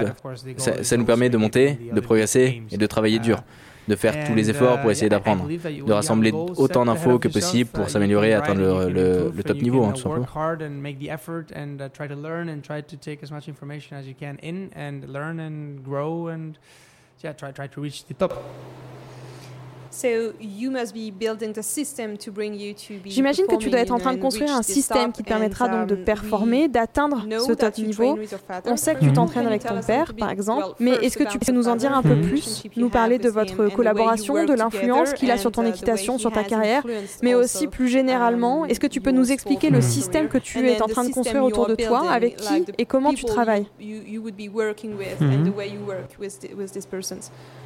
[0.58, 3.44] ça, nous permet de monter, de progresser et de travailler dur
[3.92, 7.90] de faire tous les efforts pour essayer d'apprendre, de rassembler autant d'infos que possible pour
[7.90, 10.26] s'améliorer et atteindre le, top niveau, hein, tout simplement.
[23.06, 25.88] J'imagine que tu dois être en train de construire un système qui te permettra donc
[25.88, 28.18] de um, performer, d'atteindre ce top niveau.
[28.66, 31.52] On sait que tu t'entraînes avec ton père, par exemple, mais est-ce que tu peux
[31.52, 35.38] nous en dire un peu plus, nous parler de votre collaboration, de l'influence qu'il a
[35.38, 36.84] sur ton équitation, sur ta carrière,
[37.22, 40.68] mais aussi plus généralement, um, est-ce que tu peux nous expliquer le système que tu
[40.68, 43.66] es en train de construire autour de toi, avec qui et comment tu travailles?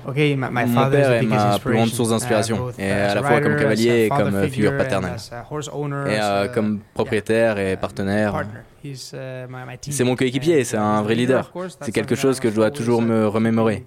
[0.05, 4.09] Mon père est ma plus grande source d'inspiration, et à la fois comme cavalier et
[4.09, 8.45] comme figure paternelle, et euh, comme propriétaire et partenaire.
[8.84, 8.93] Uh,
[9.89, 11.51] c'est mon coéquipier, c'est un vrai leader.
[11.82, 13.86] C'est quelque chose que je dois toujours me remémorer.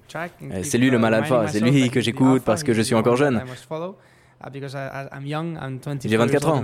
[0.62, 3.42] C'est lui le mal alpha, c'est lui que j'écoute parce que je suis encore jeune.
[6.04, 6.62] J'ai 24 ans.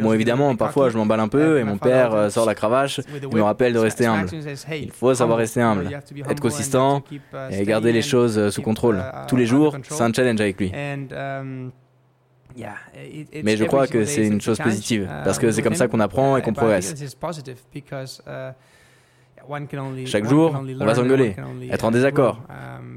[0.00, 3.34] Bon, évidemment, parfois je m'emballe un peu et mon père euh, sort la cravache et
[3.34, 4.28] me rappelle de rester humble.
[4.72, 5.88] Il faut savoir rester humble,
[6.28, 7.18] être consistant uh,
[7.50, 8.96] et garder les choses euh, sous contrôle.
[8.96, 10.72] Uh, Tous les jours, c'est un challenge avec lui.
[10.74, 11.72] Um,
[13.44, 16.00] Mais je crois que c'est une chose positive, uh, parce que c'est comme ça qu'on
[16.00, 16.94] apprend et qu'on progresse.
[20.06, 21.36] Chaque jour, on va s'engueuler,
[21.70, 22.40] être en désaccord.
[22.48, 22.92] Um,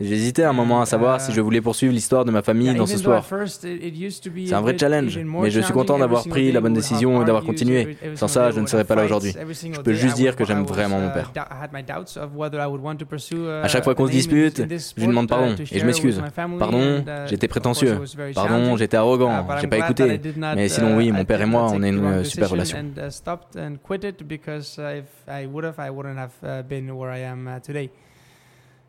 [0.00, 2.98] J'hésitais un moment à savoir si je voulais poursuivre l'histoire de ma famille dans ce
[2.98, 3.24] sport.
[3.56, 7.44] C'est un vrai challenge, mais je suis content d'avoir pris la bonne décision et d'avoir
[7.44, 7.96] continué.
[8.14, 9.34] Sans ça, je ne serais pas là aujourd'hui.
[9.72, 11.32] Je peux juste dire que j'aime vraiment mon père.
[13.62, 16.22] À chaque fois qu'on se dispute, je lui demande pardon et je m'excuse.
[16.58, 17.98] Pardon, j'étais prétentieux.
[18.34, 19.46] Pardon, j'étais arrogant.
[19.60, 20.20] J'ai pas écouté.
[20.36, 22.78] Mais sinon, oui, mon père et moi, on a une super relation.
[25.66, 27.90] Have, I wouldn't have uh, been where I am uh, today.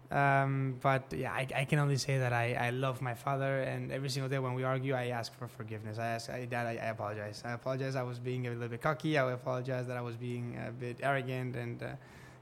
[0.10, 3.92] Um, but yeah, I, I, can only say that I, I love my father, and
[3.92, 5.98] every single day when we argue, I ask for forgiveness.
[6.00, 7.44] I ask, I, Dad, I, I apologize.
[7.44, 7.98] I apologize.
[7.98, 9.18] I was being a little bit cocky.
[9.18, 11.88] I apologize that I was being a bit arrogant, and uh,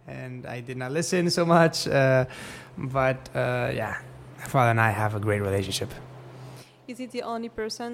[0.08, 1.88] and I did not listen so much.
[1.88, 2.26] Uh,
[2.78, 3.98] but uh, yeah,
[4.38, 5.90] my father and I have a great relationship.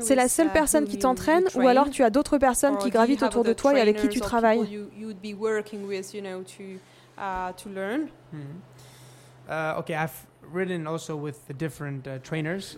[0.02, 3.44] C'est la seule personne qui t'entraîne ou alors tu as d'autres personnes qui gravitent autour
[3.44, 4.60] de toi et avec qui tu travailles?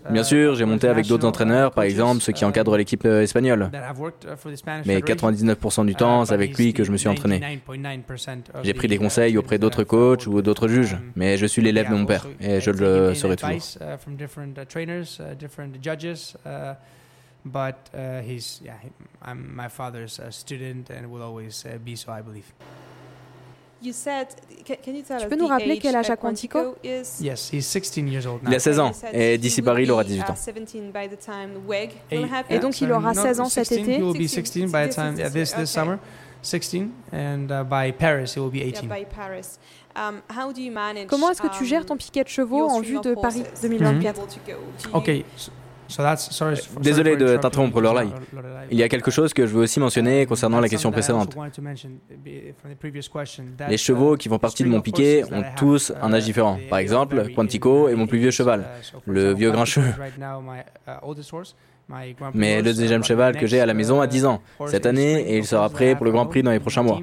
[0.10, 3.70] Bien sûr, j'ai monté avec d'autres entraîneurs, par exemple ceux qui encadrent l'équipe euh, espagnole.
[4.86, 7.60] Mais 99% du temps, c'est avec lui que je me suis entraîné.
[8.64, 11.96] J'ai pris des conseils auprès d'autres coachs ou d'autres juges, mais je suis l'élève de
[11.96, 13.60] mon père et je le serai toujours.
[17.46, 18.78] but uh, he's yeah,
[19.22, 22.54] I'm my father's student and will always uh, be so, I believe.
[23.84, 26.76] Tu peux nous rappeler quel âge a Quantico?
[26.84, 28.92] Yes, he's 16 years old Il a 16 ans.
[29.12, 30.36] et d'ici Paris, il aura 18 ans.
[32.50, 33.98] Et donc il aura 16 ans cet été?
[33.98, 35.98] He will be 16 by the time yeah, this this summer.
[36.44, 38.90] 16 and uh, by Paris it will be 18.
[39.96, 40.22] Um,
[41.08, 44.22] Comment est-ce que tu gères ton piquet de chevaux en vue de Paris 2024
[44.94, 45.12] Ok,
[46.82, 48.10] Désolé de t'interrompre, Lorelai.
[48.72, 51.36] Il y a quelque chose que je veux aussi mentionner concernant la question précédente.
[53.70, 56.58] Les chevaux qui font partie de mon piquet ont tous un âge différent.
[56.70, 58.66] Par exemple, Quantico est mon plus vieux cheval,
[59.06, 59.94] le vieux grincheux.
[62.34, 65.38] Mais le deuxième cheval que j'ai à la maison a 10 ans cette année et
[65.38, 67.02] il sera prêt pour le Grand Prix dans les prochains mois.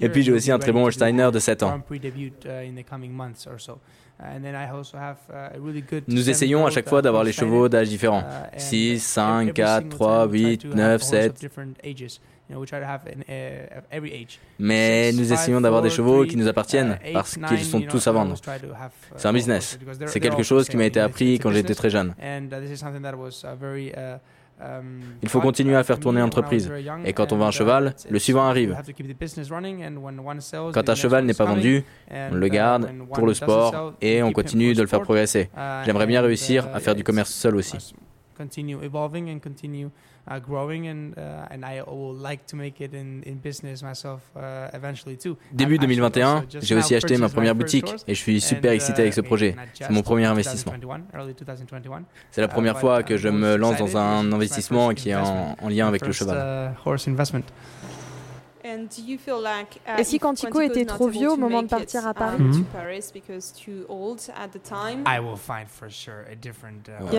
[0.00, 1.82] Et puis j'ai aussi un très bon Holsteiner de 7 ans.
[6.08, 8.24] Nous essayons à chaque fois d'avoir les chevaux d'âge différents.
[8.56, 11.46] 6, 5, 4, 3, 8, 9, 7.
[14.58, 18.12] Mais nous essayons d'avoir des chevaux qui nous appartiennent uh, parce qu'ils sont tous à
[18.12, 18.36] vendre.
[19.16, 19.78] C'est un business.
[20.06, 22.14] C'est quelque chose qui m'a été appris quand j'étais très jeune.
[24.62, 26.70] Um, Il faut continuer à faire tourner l'entreprise.
[27.04, 28.76] Et quand on vend un uh, cheval, le suivant arrive.
[30.72, 34.74] Quand un cheval n'est pas vendu, on le garde pour le sport et on continue
[34.74, 35.50] de le faire progresser.
[35.56, 37.94] Uh, J'aimerais bien réussir à faire du commerce seul aussi.
[38.36, 39.90] Continue evolving and continue
[40.30, 44.20] uh, growing and uh, and I would like to make it in, in business myself
[44.36, 45.36] uh, eventually too.
[45.52, 49.20] Début 2021, j'ai aussi acheté ma première boutique et je suis super excité avec ce
[49.20, 49.54] projet.
[49.74, 50.72] C'est mon premier investissement.
[52.30, 55.68] C'est la première fois que je me lance dans un investissement qui est en, en
[55.68, 56.74] lien avec le cheval.
[58.64, 62.42] Uh, Et si Quantico était trop vieux au moment de partir à Paris?
[62.42, 62.64] Mm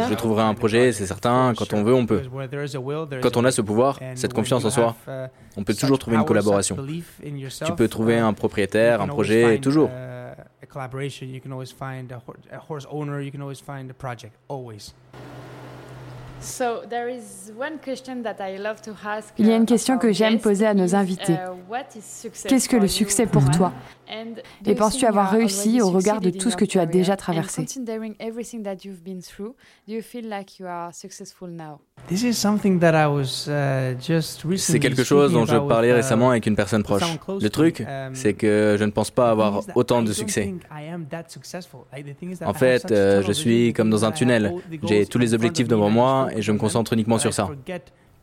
[0.09, 1.53] Je trouverai un projet, c'est certain.
[1.57, 2.21] Quand on veut, on peut.
[3.21, 5.27] Quand on a ce pouvoir, cette confiance en soi, uh,
[5.57, 6.77] on peut toujours trouver une collaboration.
[7.65, 9.89] Tu peux trouver un propriétaire, un projet, toujours.
[19.37, 21.33] Il y a une question que j'aime poser à nos invités.
[21.33, 21.77] Uh,
[22.47, 23.71] Qu'est-ce que le succès pour toi?
[24.65, 27.65] Et penses-tu avoir réussi au regard de tout ce que tu as déjà traversé?
[34.57, 37.03] c'est quelque chose dont je parlais uh, récemment avec une personne proche.
[37.41, 40.53] Le truc, um, c'est que je ne pense pas avoir autant de succès.
[42.45, 44.53] En fait, euh, je suis comme dans un tunnel.
[44.83, 47.49] J'ai tous les objectifs devant moi et je me concentre uniquement sur ça.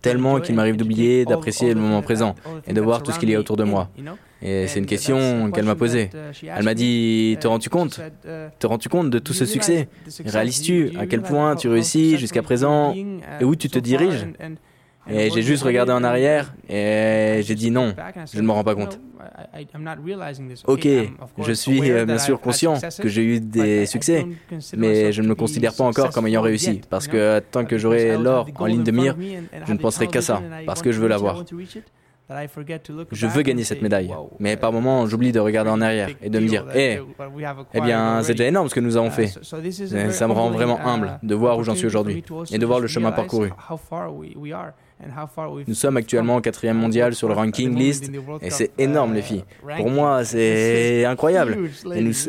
[0.02, 2.34] Tellement qu'il m'arrive d'oublier d'apprécier le moment présent
[2.66, 3.90] et de voir tout ce qu'il y a autour de moi.
[4.42, 6.08] Et c'est une question qu'elle m'a posée.
[6.42, 8.00] Elle m'a dit, te rends-tu compte?
[8.58, 9.88] Te rends-tu compte de tout ce succès?
[10.24, 12.94] Réalises-tu à quel point tu réussis jusqu'à présent?
[13.40, 14.26] Et où tu te diriges?
[15.08, 17.94] Et j'ai juste regardé en arrière et j'ai dit non,
[18.32, 19.00] je ne me rends pas compte.
[20.66, 20.88] Ok,
[21.38, 24.26] je suis euh, bien sûr conscient que j'ai eu des succès,
[24.76, 28.16] mais je ne me considère pas encore comme ayant réussi, parce que tant que j'aurai
[28.16, 29.16] l'or en ligne de mire,
[29.66, 31.44] je ne penserai qu'à ça, parce que je veux l'avoir.
[33.10, 36.38] Je veux gagner cette médaille, mais par moments j'oublie de regarder en arrière et de
[36.38, 37.00] me dire, eh,
[37.74, 39.26] eh bien, c'était énorme ce que nous avons fait.
[39.26, 42.22] Ça me rend vraiment humble de voir où j'en suis aujourd'hui
[42.52, 43.50] et de voir le chemin parcouru.
[45.66, 48.10] Nous sommes actuellement au quatrième mondial sur le ranking list.
[48.42, 49.44] et c'est énorme les filles.
[49.76, 51.70] Pour moi, c'est incroyable.
[51.94, 52.28] Et nous,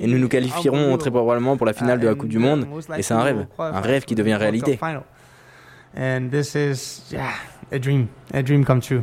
[0.00, 2.66] et nous nous qualifierons très probablement pour la finale de la Coupe du Monde.
[2.96, 4.78] et c'est un rêve, un rêve qui devient réalité.
[5.98, 7.30] And this is, yeah,
[7.72, 9.02] a dream, a dream come true.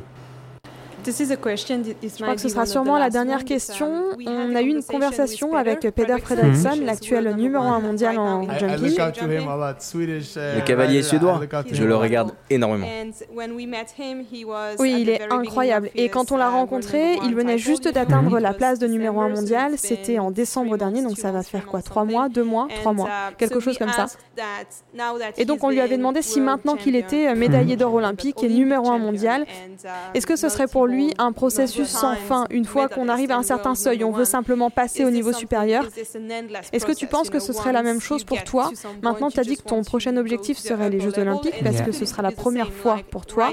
[1.05, 3.91] Je crois que ce sera sûrement la dernière question.
[4.25, 8.97] On a eu une conversation avec Peder Fredriksson, l'actuel numéro 1 mondial en jumping.
[10.35, 11.41] Le cavalier suédois,
[11.71, 12.87] je le regarde énormément.
[14.79, 15.89] Oui, il est incroyable.
[15.95, 19.73] Et quand on l'a rencontré, il venait juste d'atteindre la place de numéro 1 mondial.
[19.77, 23.09] C'était en décembre dernier, donc ça va faire quoi Trois mois, deux mois, trois mois,
[23.37, 24.05] quelque chose comme ça.
[25.37, 28.89] Et donc on lui avait demandé si maintenant qu'il était médaillé d'or olympique et numéro
[28.89, 29.45] 1 mondial,
[30.13, 32.45] est-ce que ce serait pour lui lui un processus sans fin.
[32.49, 35.85] Une fois qu'on arrive à un certain seuil, on veut simplement passer au niveau supérieur.
[36.71, 38.71] Est-ce que tu penses que ce serait la même chose pour toi?
[39.01, 42.05] Maintenant, tu as dit que ton prochain objectif serait les Jeux olympiques parce que ce
[42.05, 43.51] sera la première fois pour toi.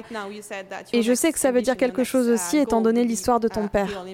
[0.93, 3.69] Et je sais que ça veut dire quelque chose aussi étant donné l'histoire de ton
[3.69, 4.05] père.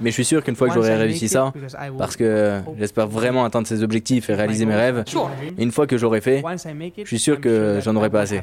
[0.00, 1.52] Mais je suis sûr qu'une fois que j'aurai réussi ça,
[1.98, 5.04] parce que j'espère vraiment atteindre ces objectifs et réaliser mes rêves,
[5.58, 6.42] une fois que j'aurai fait,
[6.98, 8.40] je suis sûr que j'en aurais pas assez.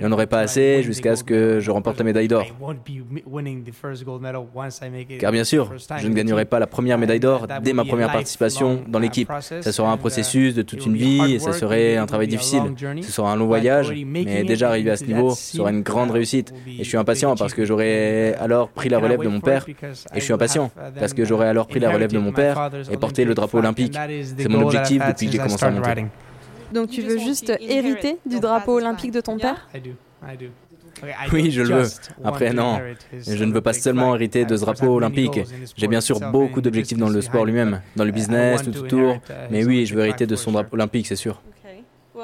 [0.00, 2.46] J'en aurais pas assez jusqu'à ce que je remporte la médaille d'or.
[5.18, 8.82] Car bien sûr, je ne gagnerai pas la première médaille d'or dès ma première participation
[8.88, 9.30] dans l'équipe.
[9.40, 12.62] Ça sera un processus de toute une vie et ça serait un travail difficile.
[13.02, 16.10] Ce sera un long voyage, mais déjà arrivé à ce niveau, ce sera une grande
[16.10, 16.52] réussite.
[16.66, 19.66] Et je suis impatient parce que j'aurai alors pris la relève de mon père.
[19.68, 22.96] Et je suis impatient parce que j'aurai alors pris la relève de mon père et
[22.96, 23.98] porté le drapeau olympique.
[24.36, 26.06] C'est mon objectif depuis que j'ai commencé à monter.
[26.74, 29.68] Donc tu veux juste hériter du drapeau olympique de ton père?
[31.32, 31.88] Oui, je le veux.
[32.24, 32.80] Après, non.
[33.26, 35.40] Je ne veux pas seulement hériter de ce drapeau olympique.
[35.76, 39.18] J'ai bien sûr beaucoup d'objectifs dans le sport lui-même, dans le business, tout autour.
[39.50, 41.40] Mais oui, je veux hériter de son drapeau olympique, c'est sûr.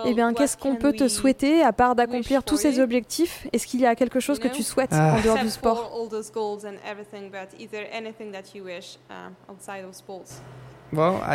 [0.06, 3.46] Eh bien, qu'est-ce qu'on peut te souhaiter à part d'accomplir tous ces objectifs?
[3.52, 5.16] Est-ce qu'il y a quelque chose que tu souhaites ah.
[5.16, 5.92] en dehors du sport?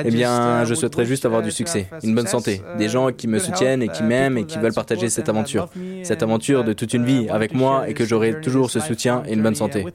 [0.06, 3.40] Eh bien, je souhaiterais juste avoir du succès, une bonne santé, des gens qui me
[3.40, 5.70] soutiennent et qui m'aiment et qui veulent partager cette aventure,
[6.04, 9.34] cette aventure de toute une vie avec moi et que j'aurai toujours ce soutien et
[9.34, 9.86] une bonne santé.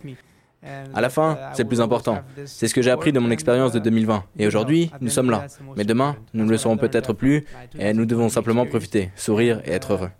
[0.95, 2.19] À la fin, c'est le plus important.
[2.45, 4.25] C'est ce que j'ai appris de mon expérience de 2020.
[4.39, 5.47] Et aujourd'hui, nous sommes là.
[5.77, 7.47] Mais demain, nous ne le serons peut-être plus
[7.79, 10.11] et nous devons simplement profiter, sourire et être heureux.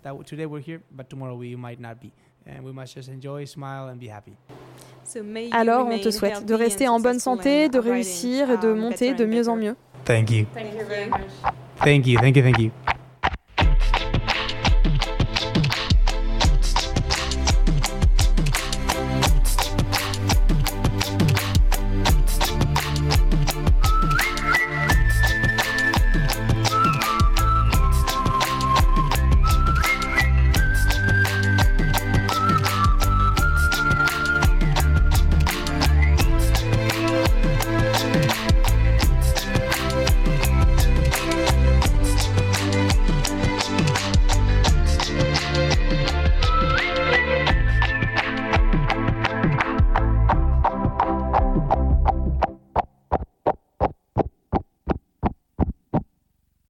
[5.51, 9.25] Alors, on te souhaite de rester en bonne santé, de réussir et de monter de
[9.25, 9.75] mieux en mieux.
[10.05, 10.45] Thank you.
[10.53, 11.53] Thank you very much.
[11.83, 12.71] Thank you, thank you, thank you.